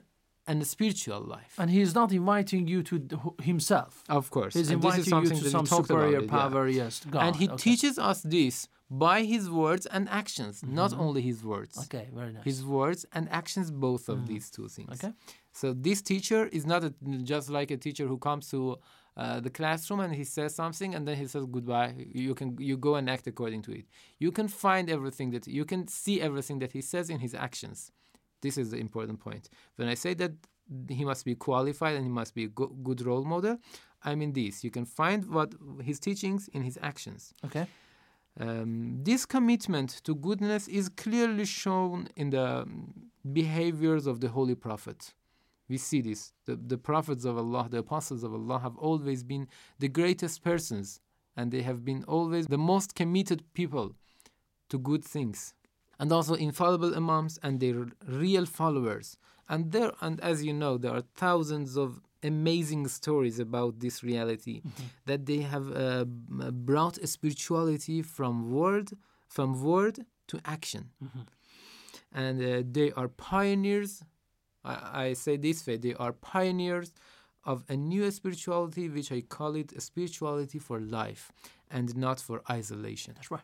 and 0.47 0.61
a 0.61 0.65
spiritual 0.65 1.21
life. 1.21 1.53
And 1.57 1.69
he's 1.69 1.93
not 1.93 2.11
inviting 2.11 2.67
you 2.67 2.83
to 2.83 3.35
himself. 3.41 4.03
Of 4.09 4.31
course. 4.31 4.53
He's 4.55 4.69
and 4.71 4.83
inviting 4.83 5.23
you 5.23 5.29
to 5.29 5.49
some 5.49 5.65
superior 5.65 6.23
power, 6.23 6.67
yeah. 6.67 6.83
yes. 6.83 7.05
God. 7.09 7.23
And 7.25 7.35
he 7.35 7.47
okay. 7.47 7.55
teaches 7.57 7.99
us 7.99 8.21
this 8.21 8.67
by 8.89 9.23
his 9.23 9.49
words 9.49 9.85
and 9.85 10.09
actions, 10.09 10.61
mm-hmm. 10.61 10.75
not 10.75 10.93
only 10.93 11.21
his 11.21 11.43
words. 11.43 11.77
Okay, 11.83 12.09
very 12.13 12.33
nice. 12.33 12.43
His 12.43 12.65
words 12.65 13.05
and 13.13 13.29
actions, 13.29 13.71
both 13.71 14.09
of 14.09 14.19
mm. 14.19 14.27
these 14.27 14.49
two 14.49 14.67
things. 14.67 15.01
Okay. 15.01 15.13
So 15.53 15.73
this 15.73 16.01
teacher 16.01 16.47
is 16.47 16.65
not 16.65 16.83
a, 16.83 16.93
just 17.23 17.49
like 17.49 17.71
a 17.71 17.77
teacher 17.77 18.05
who 18.07 18.17
comes 18.17 18.49
to 18.49 18.79
uh, 19.17 19.39
the 19.39 19.49
classroom 19.49 19.99
and 19.99 20.15
he 20.15 20.23
says 20.23 20.55
something 20.55 20.95
and 20.95 21.07
then 21.07 21.17
he 21.17 21.27
says 21.27 21.45
goodbye. 21.45 21.93
You 22.13 22.33
can 22.33 22.57
you 22.59 22.77
go 22.77 22.95
and 22.95 23.09
act 23.09 23.27
according 23.27 23.61
to 23.63 23.71
it. 23.71 23.85
You 24.19 24.31
can 24.31 24.47
find 24.47 24.89
everything 24.89 25.31
that 25.31 25.47
you 25.47 25.65
can 25.65 25.87
see 25.87 26.21
everything 26.21 26.59
that 26.59 26.71
he 26.71 26.81
says 26.81 27.09
in 27.09 27.19
his 27.19 27.33
actions. 27.33 27.91
This 28.41 28.57
is 28.57 28.71
the 28.71 28.77
important 28.77 29.19
point. 29.19 29.49
When 29.75 29.87
I 29.87 29.95
say 29.95 30.13
that 30.15 30.31
he 30.89 31.03
must 31.03 31.25
be 31.25 31.35
qualified 31.35 31.95
and 31.95 32.05
he 32.05 32.09
must 32.11 32.33
be 32.33 32.45
a 32.45 32.47
go- 32.47 32.73
good 32.83 33.01
role 33.05 33.25
model, 33.25 33.57
I 34.03 34.15
mean 34.15 34.33
this. 34.33 34.63
You 34.63 34.71
can 34.71 34.85
find 34.85 35.25
what 35.27 35.53
his 35.83 35.99
teachings 35.99 36.47
in 36.53 36.63
his 36.63 36.79
actions. 36.81 37.33
Okay. 37.45 37.67
Um, 38.39 39.03
this 39.03 39.25
commitment 39.25 39.89
to 40.05 40.15
goodness 40.15 40.67
is 40.67 40.87
clearly 40.87 41.45
shown 41.45 42.07
in 42.15 42.29
the 42.29 42.65
behaviors 43.33 44.07
of 44.07 44.21
the 44.21 44.29
Holy 44.29 44.55
Prophet. 44.55 45.13
We 45.71 45.77
see 45.89 46.01
this. 46.09 46.21
The, 46.47 46.55
the 46.73 46.77
prophets 46.89 47.23
of 47.29 47.35
Allah, 47.43 47.63
the 47.75 47.81
apostles 47.85 48.21
of 48.27 48.31
Allah, 48.39 48.59
have 48.67 48.75
always 48.87 49.19
been 49.33 49.45
the 49.83 49.91
greatest 49.99 50.37
persons, 50.49 50.87
and 51.37 51.45
they 51.53 51.63
have 51.69 51.79
been 51.89 52.01
always 52.15 52.45
the 52.55 52.63
most 52.73 52.89
committed 53.01 53.39
people 53.59 53.87
to 54.71 54.75
good 54.89 55.03
things. 55.15 55.39
and 56.01 56.11
also 56.17 56.33
infallible 56.49 56.91
imams 57.01 57.33
and 57.45 57.53
their 57.63 57.79
real 58.23 58.45
followers. 58.59 59.07
And 59.51 59.59
there, 59.73 59.91
and 60.05 60.15
as 60.31 60.37
you 60.47 60.53
know, 60.61 60.73
there 60.83 60.93
are 60.97 61.05
thousands 61.25 61.71
of 61.83 61.89
amazing 62.23 62.83
stories 62.99 63.37
about 63.47 63.71
this 63.83 63.95
reality 64.11 64.55
that 65.09 65.21
they 65.29 65.41
have 65.53 65.65
uh, 65.71 66.05
brought 66.69 66.95
spirituality 67.15 67.97
from 68.15 68.33
word 68.59 68.87
from 69.35 69.47
word 69.71 69.95
to 70.29 70.35
action 70.55 70.83
and 72.21 72.35
uh, 72.41 72.63
they 72.77 72.89
are 72.99 73.07
pioneers 73.07 73.91
I, 74.63 75.05
I 75.05 75.13
say 75.13 75.37
this 75.37 75.65
way 75.65 75.77
they 75.77 75.93
are 75.95 76.13
pioneers 76.13 76.91
of 77.43 77.63
a 77.69 77.75
new 77.75 78.09
spirituality 78.11 78.87
which 78.87 79.11
i 79.11 79.21
call 79.21 79.55
it 79.55 79.71
a 79.73 79.81
spirituality 79.81 80.59
for 80.59 80.79
life 80.79 81.31
and 81.69 81.95
not 81.95 82.19
for 82.19 82.41
isolation 82.49 83.13
That's 83.15 83.31
right. 83.31 83.41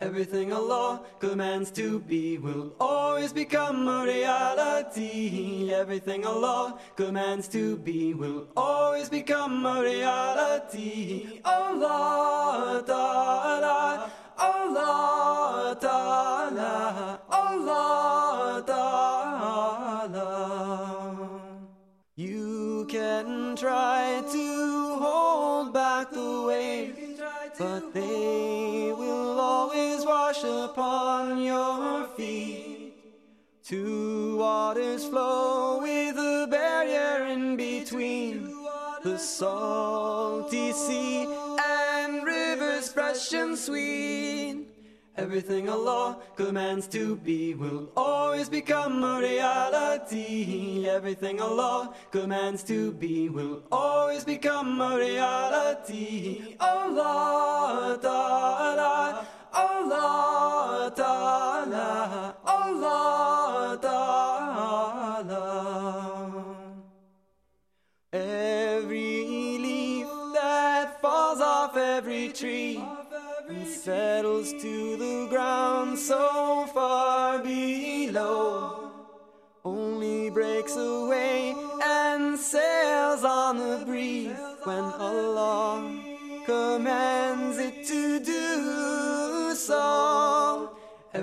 Everything 0.00 0.52
Allah 0.52 1.02
commands 1.20 1.70
to 1.70 2.00
be 2.00 2.36
will 2.36 2.74
always 2.80 3.32
become 3.32 3.86
a 3.86 4.02
reality. 4.04 5.72
Everything 5.72 6.26
Allah 6.26 6.80
commands 6.96 7.46
to 7.48 7.76
be 7.76 8.12
will 8.12 8.48
always 8.56 9.08
become 9.08 9.64
a 9.64 9.80
reality. 9.80 11.40
Allah 11.44 12.82
Ta'ala, 12.84 14.10
Allah 14.36 15.76
Ta'ala, 15.80 17.20
Allah 17.30 18.64
Ta'ala. 18.66 19.13
Try 23.64 24.22
to 24.30 24.98
hold 25.00 25.72
back 25.72 26.10
the 26.10 26.44
waves, 26.46 27.18
but 27.58 27.94
they 27.94 28.92
will 28.92 29.40
always 29.40 30.04
wash 30.04 30.44
upon 30.44 31.42
your 31.42 32.06
feet. 32.08 32.92
Two 33.64 34.36
waters 34.36 35.06
flow 35.06 35.80
with 35.80 36.16
a 36.18 36.46
barrier 36.50 37.24
in 37.24 37.56
between 37.56 38.54
the 39.02 39.16
salty 39.16 40.70
sea 40.72 41.26
and 41.66 42.22
rivers 42.22 42.92
fresh 42.92 43.32
and 43.32 43.56
sweet. 43.56 44.73
Everything 45.16 45.68
Allah 45.68 46.18
commands 46.34 46.88
to 46.88 47.14
be 47.14 47.54
will 47.54 47.88
always 47.96 48.48
become 48.48 49.04
a 49.04 49.20
reality. 49.20 50.88
Everything 50.88 51.40
Allah 51.40 51.94
commands 52.10 52.64
to 52.64 52.90
be 52.90 53.28
will 53.28 53.62
always 53.70 54.24
become 54.24 54.80
a 54.80 54.96
reality. 54.98 56.56
Allah 56.58 57.96
Ta'ala, 58.02 59.24
Allah 59.52 60.92
Ta'ala, 60.96 62.34
Allah 62.44 63.78
Ta'ala. 63.80 65.44
Every 68.12 69.58
leaf 69.58 70.08
that 70.34 71.00
falls 71.00 71.40
off 71.40 71.76
every 71.76 72.30
tree 72.30 72.82
settles 73.84 74.50
to 74.54 74.96
the 74.96 75.26
ground 75.28 75.98
so 75.98 76.64
far 76.72 77.38
below 77.38 78.90
only 79.62 80.30
breaks 80.30 80.74
away 80.74 81.54
and 81.82 82.38
sails 82.38 83.24
on 83.24 83.58
the 83.58 83.84
breeze 83.84 84.32
when 84.62 84.84
Allah 84.84 86.00
commands 86.46 87.58
it 87.58 87.86
to 87.88 88.20
do 88.20 89.54
so. 89.54 90.13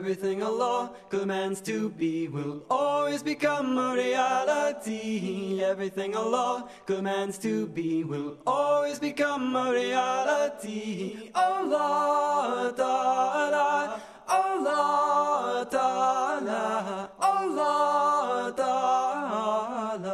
Everything 0.02 0.42
Allah 0.42 0.90
commands 1.10 1.62
to 1.62 1.92
be 1.92 2.28
will 2.28 2.66
always 2.72 3.22
become 3.22 3.78
a 3.78 3.94
reality. 3.94 5.62
Everything 5.64 6.16
Allah 6.16 6.68
commands 6.88 7.38
to 7.38 7.68
be 7.68 8.04
will 8.04 8.40
always 8.48 8.98
become 8.98 9.56
a 9.56 9.72
reality. 9.72 11.30
Allah 11.36 12.74
Ta'ala, 12.76 14.02
Allah 14.28 15.68
Ta'ala, 15.70 17.12
Allah 17.20 18.54
Ta'ala. 18.58 20.10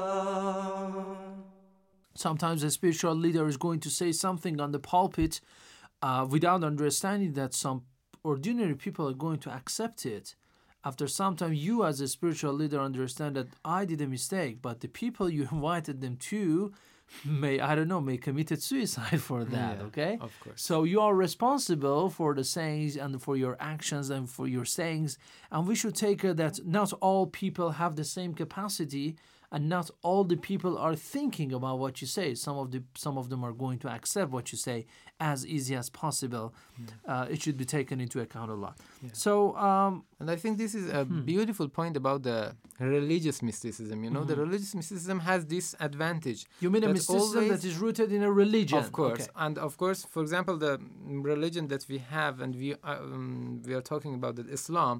Sometimes 2.14 2.62
a 2.62 2.72
spiritual 2.72 3.16
leader 3.16 3.48
is 3.48 3.56
going 3.56 3.80
to 3.80 3.90
say 3.90 4.12
something 4.12 4.60
on 4.60 4.74
the 4.74 4.80
pulpit 4.80 5.40
uh, 6.02 6.28
without 6.30 6.66
understanding 6.66 7.32
that 7.36 7.54
some 7.54 7.84
ordinary 8.32 8.76
people 8.86 9.06
are 9.10 9.14
going 9.26 9.40
to 9.46 9.50
accept 9.60 10.06
it. 10.18 10.36
After 10.90 11.08
some 11.08 11.36
time, 11.36 11.54
you 11.68 11.76
as 11.90 12.00
a 12.02 12.08
spiritual 12.08 12.54
leader 12.62 12.80
understand 12.80 13.36
that 13.38 13.48
I 13.78 13.80
did 13.92 14.00
a 14.02 14.08
mistake, 14.08 14.56
but 14.68 14.76
the 14.82 14.88
people 15.02 15.28
you 15.30 15.44
invited 15.58 15.98
them 16.02 16.16
to 16.32 16.72
may, 17.44 17.56
I 17.70 17.72
don't 17.76 17.88
know, 17.94 18.02
may 18.02 18.18
committed 18.18 18.60
suicide 18.62 19.22
for 19.30 19.42
that, 19.56 19.78
Yeah, 19.78 19.84
okay? 19.90 20.14
of 20.28 20.34
course. 20.44 20.62
So 20.70 20.76
you 20.92 21.00
are 21.06 21.16
responsible 21.28 22.10
for 22.10 22.30
the 22.36 22.44
sayings 22.44 22.94
and 23.04 23.12
for 23.26 23.36
your 23.44 23.56
actions 23.74 24.10
and 24.16 24.30
for 24.30 24.46
your 24.56 24.66
sayings. 24.66 25.18
And 25.52 25.62
we 25.70 25.76
should 25.80 25.96
take 25.96 26.18
care 26.24 26.34
that 26.44 26.56
not 26.66 26.92
all 27.06 27.26
people 27.44 27.70
have 27.82 27.96
the 27.96 28.04
same 28.18 28.34
capacity 28.34 29.16
and 29.52 29.70
not 29.70 29.90
all 30.02 30.24
the 30.26 30.36
people 30.36 30.78
are 30.78 30.96
thinking 30.96 31.54
about 31.54 31.80
what 31.80 32.02
you 32.02 32.08
say. 32.08 32.36
Some 32.36 32.58
of 32.58 32.72
the 32.72 32.84
some 32.96 33.18
of 33.18 33.30
them 33.30 33.44
are 33.48 33.54
going 33.54 33.80
to 33.80 33.88
accept 33.90 34.30
what 34.32 34.52
you 34.52 34.58
say 34.58 34.86
as 35.20 35.46
easy 35.48 35.74
as 35.76 35.90
possible. 35.90 36.54
Uh, 37.08 37.26
it 37.34 37.42
should 37.42 37.58
be 37.58 37.66
taken 37.66 38.00
into 38.00 38.20
account 38.20 38.52
a 38.52 38.54
lot. 38.54 38.78
So 39.14 39.56
um, 39.56 40.04
And 40.20 40.30
I 40.30 40.36
think 40.36 40.58
this 40.58 40.76
is 40.76 40.86
a 40.92 41.06
beautiful 41.06 41.68
point 41.70 41.96
about 41.98 42.24
the 42.24 42.56
religious 42.80 43.42
mysticism. 43.42 44.04
You 44.04 44.12
know, 44.12 44.24
the 44.24 44.36
religious 44.36 44.76
mysticism 44.76 45.20
has 45.22 45.46
this 45.46 45.76
advantage. 45.80 46.46
you 46.60 46.70
mean 46.70 46.84
a 46.84 46.90
mysticism 46.90 47.44
always- 47.44 47.62
that 47.62 47.68
is 47.68 47.76
rooted 47.78 48.12
in 48.12 48.22
a 48.24 48.32
religion? 48.44 48.78
Of 48.78 48.92
course, 48.92 49.24
Okay. 49.24 49.32
and 49.46 49.58
of 49.58 49.78
course, 49.78 50.00
for 50.14 50.22
example, 50.22 50.56
the 50.58 50.74
religion 51.34 51.68
that 51.70 51.84
we 51.92 51.98
have, 52.16 52.34
and 52.44 52.52
we 52.62 52.68
uh, 52.74 52.98
um, 53.02 53.62
we 53.68 53.74
are 53.74 53.86
talking 53.94 54.14
about 54.20 54.34
that 54.38 54.48
Islam, 54.60 54.96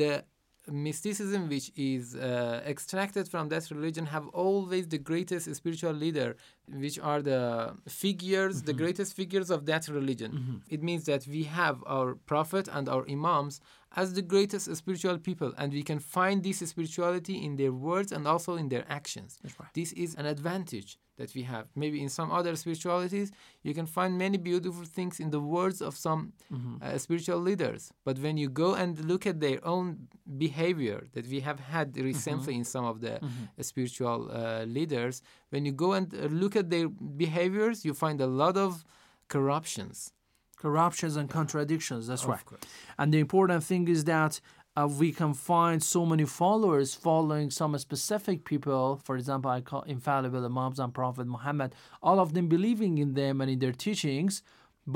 the 0.00 0.24
mysticism 0.70 1.48
which 1.48 1.70
is 1.76 2.16
uh, 2.16 2.62
extracted 2.66 3.28
from 3.28 3.48
that 3.48 3.70
religion 3.70 4.06
have 4.06 4.26
always 4.28 4.88
the 4.88 4.98
greatest 4.98 5.52
spiritual 5.54 5.92
leader 5.92 6.36
which 6.68 6.98
are 6.98 7.22
the 7.22 7.74
figures 7.88 8.62
the 8.62 8.72
greatest 8.72 9.14
figures 9.14 9.50
of 9.50 9.66
that 9.66 9.86
religion. 9.88 10.62
It 10.68 10.82
means 10.82 11.04
that 11.04 11.26
we 11.26 11.44
have 11.44 11.82
our 11.86 12.14
prophet 12.14 12.68
and 12.72 12.88
our 12.88 13.04
imams 13.08 13.60
as 13.96 14.12
the 14.12 14.22
greatest 14.22 14.74
spiritual 14.76 15.18
people 15.18 15.50
and 15.58 15.72
we 15.72 15.82
can 15.82 15.98
find 15.98 16.42
this 16.42 16.58
spirituality 16.58 17.36
in 17.46 17.56
their 17.56 17.72
words 17.72 18.12
and 18.12 18.26
also 18.28 18.52
in 18.56 18.68
their 18.68 18.84
actions. 18.88 19.38
This 19.74 19.92
is 19.92 20.14
an 20.20 20.26
advantage 20.26 20.98
that 21.16 21.34
we 21.34 21.42
have. 21.44 21.64
Maybe 21.74 22.02
in 22.02 22.10
some 22.10 22.30
other 22.30 22.54
spiritualities 22.56 23.32
you 23.62 23.72
can 23.78 23.86
find 23.86 24.18
many 24.18 24.36
beautiful 24.50 24.84
things 24.84 25.18
in 25.18 25.30
the 25.30 25.40
words 25.40 25.80
of 25.80 25.96
some 25.96 26.32
uh, 26.82 26.98
spiritual 26.98 27.40
leaders. 27.40 27.90
But 28.04 28.18
when 28.18 28.36
you 28.36 28.48
go 28.50 28.74
and 28.74 28.92
look 29.10 29.26
at 29.26 29.40
their 29.40 29.60
own 29.66 30.08
behavior 30.36 30.98
that 31.14 31.26
we 31.26 31.40
have 31.40 31.58
had 31.60 31.96
recently 31.96 32.54
in 32.60 32.64
some 32.64 32.84
of 32.84 33.00
the 33.00 33.14
uh, 33.16 33.62
spiritual 33.62 34.18
uh, 34.30 34.64
leaders 34.76 35.22
when 35.52 35.64
you 35.64 35.72
go 35.72 35.92
and 35.94 36.12
uh, 36.14 36.26
look 36.42 36.54
at 36.56 36.68
their 36.68 36.88
behaviors 37.24 37.84
you 37.86 37.94
find 37.94 38.20
a 38.20 38.26
lot 38.26 38.56
of 38.66 38.84
corruptions 39.28 40.12
corruptions 40.66 41.14
and 41.20 41.26
contradictions. 41.38 42.02
That's 42.08 42.24
Of 42.24 42.30
right. 42.34 42.44
course. 42.50 42.62
And 43.00 43.06
the 43.14 43.20
important 43.26 43.62
thing 43.70 43.84
is 43.96 44.00
that 44.14 44.32
uh, 44.78 44.88
we 45.02 45.08
can 45.20 45.32
find 45.52 45.78
so 45.96 46.00
many 46.12 46.26
followers 46.42 46.88
following 47.08 47.48
some 47.60 47.72
specific 47.86 48.38
people. 48.50 48.84
For 49.06 49.14
example, 49.20 49.50
I 49.58 49.60
call 49.70 49.82
infallible 49.96 50.44
Imams 50.50 50.78
and 50.84 50.92
Prophet 51.00 51.26
Muhammad. 51.36 51.70
All 52.08 52.18
of 52.24 52.28
them 52.34 52.46
believing 52.56 52.94
in 53.04 53.10
them 53.20 53.34
and 53.42 53.48
in 53.54 53.58
their 53.64 53.76
teachings. 53.86 54.34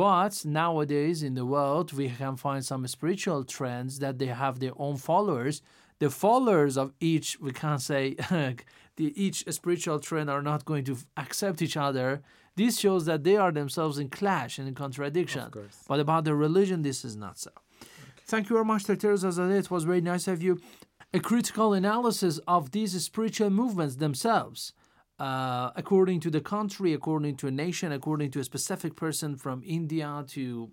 But 0.05 0.33
nowadays 0.45 1.19
in 1.29 1.35
the 1.41 1.47
world, 1.55 1.87
we 2.01 2.07
can 2.21 2.35
find 2.47 2.63
some 2.71 2.83
spiritual 2.97 3.41
trends 3.57 3.93
that 4.05 4.15
they 4.21 4.31
have 4.45 4.55
their 4.59 4.77
own 4.85 4.97
followers. 5.11 5.55
The 6.03 6.11
followers 6.25 6.75
of 6.83 6.89
each, 7.13 7.29
we 7.45 7.53
can't 7.63 7.83
say, 7.93 8.05
the 9.01 9.09
each 9.25 9.39
spiritual 9.59 9.99
trend 10.09 10.29
are 10.35 10.45
not 10.51 10.61
going 10.71 10.85
to 10.91 10.95
accept 11.25 11.59
each 11.67 11.79
other. 11.89 12.09
This 12.63 12.79
shows 12.79 13.07
that 13.07 13.25
they 13.25 13.37
are 13.37 13.53
themselves 13.53 13.97
in 13.99 14.11
clash 14.11 14.59
and 14.59 14.69
in 14.69 14.75
contradiction. 14.75 15.45
But 15.89 15.99
about 15.99 16.25
the 16.25 16.35
religion, 16.35 16.83
this 16.83 17.07
is 17.09 17.17
not 17.17 17.39
so. 17.39 17.53
Thank 18.27 18.51
you 18.51 18.57
very 18.57 18.67
much, 18.67 18.85
Dr. 18.85 19.15
Zazadeh. 19.15 19.61
It 19.65 19.71
was 19.71 19.85
very 19.85 20.03
nice 20.03 20.29
of 20.29 20.43
you. 20.43 20.61
A 21.15 21.21
critical 21.21 21.73
analysis 21.73 22.39
of 22.47 22.73
these 22.73 22.93
spiritual 23.03 23.49
movements 23.49 23.97
themselves, 23.97 24.75
uh, 25.19 25.71
according 25.75 26.21
to 26.21 26.31
the 26.37 26.43
country, 26.43 26.93
according 26.93 27.37
to 27.37 27.47
a 27.47 27.51
nation, 27.51 27.93
according 27.93 28.31
to 28.33 28.41
a 28.41 28.45
specific 28.45 28.95
person 28.95 29.37
from 29.37 29.63
India 29.65 30.23
to 30.29 30.71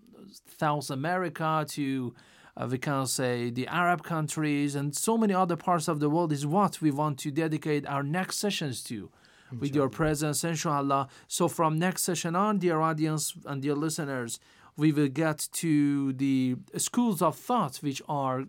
South 0.60 0.90
America 0.90 1.66
to, 1.70 2.14
uh, 2.58 2.68
we 2.70 2.80
can 2.80 3.06
say, 3.08 3.50
the 3.50 3.66
Arab 3.68 4.04
countries 4.04 4.76
and 4.76 4.94
so 4.94 5.18
many 5.18 5.34
other 5.34 5.56
parts 5.56 5.88
of 5.88 6.02
the 6.02 6.10
world 6.10 6.34
is 6.34 6.46
what 6.46 6.82
we 6.82 6.92
want 6.92 7.18
to 7.20 7.32
dedicate 7.32 7.88
our 7.88 8.04
next 8.04 8.40
sessions 8.40 8.84
to. 8.84 9.10
With 9.52 9.74
your 9.74 9.90
presence, 9.90 10.44
inshallah. 10.44 11.08
So, 11.28 11.48
from 11.48 11.80
next 11.80 12.04
session 12.04 12.36
on, 12.36 12.60
dear 12.60 12.80
audience 12.82 13.34
and 13.46 13.62
dear 13.62 13.76
listeners, 13.76 14.40
we 14.76 14.92
will 14.92 15.08
get 15.08 15.48
to 15.54 16.14
the 16.14 16.58
schools 16.78 17.22
of 17.22 17.36
thought 17.36 17.78
which 17.78 18.02
are 18.10 18.46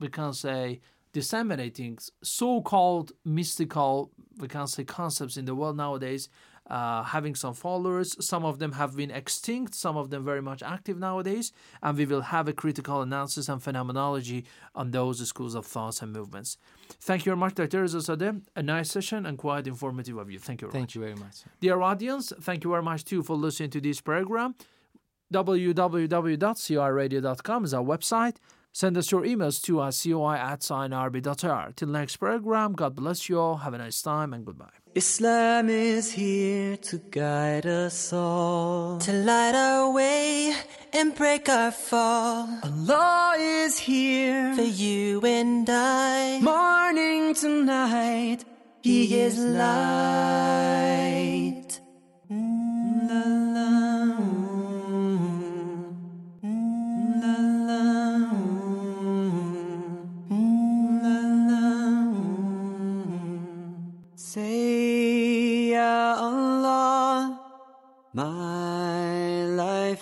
we 0.00 0.08
can 0.08 0.32
say, 0.32 0.80
disseminating 1.12 1.98
so-called 2.22 3.12
mystical, 3.24 4.12
we 4.38 4.48
can 4.48 4.66
say, 4.66 4.84
concepts 4.84 5.36
in 5.36 5.44
the 5.44 5.54
world 5.54 5.76
nowadays, 5.76 6.28
uh, 6.68 7.02
having 7.02 7.34
some 7.34 7.54
followers. 7.54 8.14
Some 8.24 8.44
of 8.44 8.58
them 8.58 8.72
have 8.72 8.94
been 8.96 9.10
extinct, 9.10 9.74
some 9.74 9.96
of 9.96 10.10
them 10.10 10.24
very 10.24 10.42
much 10.42 10.62
active 10.62 10.98
nowadays, 10.98 11.52
and 11.82 11.96
we 11.96 12.04
will 12.06 12.20
have 12.20 12.46
a 12.48 12.52
critical 12.52 13.02
analysis 13.02 13.48
and 13.48 13.62
phenomenology 13.62 14.44
on 14.74 14.90
those 14.90 15.26
schools 15.28 15.54
of 15.54 15.66
thoughts 15.66 16.02
and 16.02 16.12
movements. 16.12 16.58
Thank 17.00 17.24
you 17.26 17.30
very 17.30 17.38
much, 17.38 17.54
Dr. 17.54 17.84
Rezazadeh. 17.84 18.42
A 18.56 18.62
nice 18.62 18.90
session 18.90 19.26
and 19.26 19.38
quite 19.38 19.66
informative 19.66 20.16
of 20.18 20.30
you. 20.30 20.38
Thank 20.38 20.62
you 20.62 20.68
very 20.68 20.72
Thank 20.72 20.88
much. 20.88 20.94
you 20.94 21.00
very 21.00 21.14
much. 21.14 21.36
Dear 21.60 21.80
audience, 21.80 22.32
thank 22.40 22.64
you 22.64 22.70
very 22.70 22.82
much 22.82 23.04
too 23.04 23.22
for 23.22 23.36
listening 23.36 23.70
to 23.70 23.80
this 23.80 24.00
program. 24.00 24.54
www.crradio.com 25.32 27.64
is 27.64 27.74
our 27.74 27.84
website. 27.84 28.36
Send 28.78 28.96
us 28.96 29.10
your 29.10 29.22
emails 29.22 29.60
to 29.62 29.80
us, 29.80 30.06
coi 30.06 30.36
at 30.38 30.60
signrb.ir. 30.60 31.72
Till 31.74 31.88
next 31.88 32.18
program, 32.18 32.74
God 32.74 32.94
bless 32.94 33.28
you 33.28 33.40
all. 33.40 33.56
Have 33.56 33.74
a 33.74 33.78
nice 33.78 34.00
time 34.02 34.32
and 34.32 34.46
goodbye. 34.46 34.70
Islam 34.94 35.68
is 35.68 36.12
here 36.12 36.76
to 36.76 36.98
guide 37.10 37.66
us 37.66 38.12
all, 38.12 39.00
to 39.00 39.12
light 39.12 39.56
our 39.56 39.90
way 39.90 40.54
and 40.92 41.12
break 41.16 41.48
our 41.48 41.72
fall. 41.72 42.48
Allah 42.62 43.34
is 43.36 43.80
here 43.80 44.54
for 44.54 44.62
you 44.62 45.22
and 45.22 45.68
I, 45.68 46.38
morning 46.40 47.34
to 47.34 47.48
night. 47.64 48.44
He 48.82 49.12
is 49.18 49.40
light. 49.40 50.60
Mm, 52.30 53.08
la, 53.10 53.22
la, 53.26 53.66
la, 53.90 53.97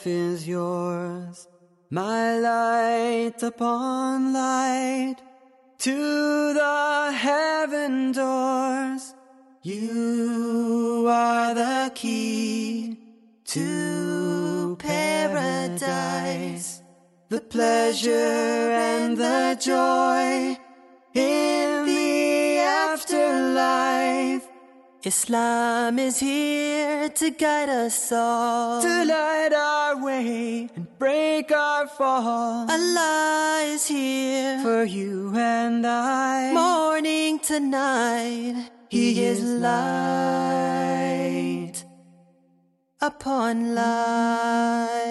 is 0.06 0.46
yours, 0.46 1.48
my 1.90 2.38
light 2.38 3.42
upon 3.42 4.32
light 4.32 5.16
to 5.78 6.54
the 6.54 7.12
heaven 7.12 8.12
doors. 8.12 9.14
You 9.62 11.06
are 11.08 11.54
the 11.54 11.90
key 11.94 12.98
to 13.46 14.76
paradise, 14.78 16.82
the 17.28 17.40
pleasure 17.40 18.10
and 18.10 19.16
the 19.16 19.56
joy 19.60 20.58
Islam 25.06 26.00
is 26.00 26.18
here 26.18 27.08
to 27.08 27.30
guide 27.30 27.68
us 27.68 28.10
all, 28.10 28.82
to 28.82 29.04
light 29.04 29.52
our 29.52 30.02
way 30.02 30.68
and 30.74 30.98
break 30.98 31.52
our 31.52 31.86
fall. 31.86 32.68
Allah 32.68 33.60
is 33.66 33.86
here 33.86 34.58
for 34.64 34.82
you 34.82 35.32
and 35.36 35.86
I, 35.86 36.52
morning 36.52 37.38
to 37.38 37.60
night. 37.60 38.68
He 38.88 39.22
is 39.22 39.44
light 39.44 40.64
upon 43.00 43.76
light. 43.76 45.06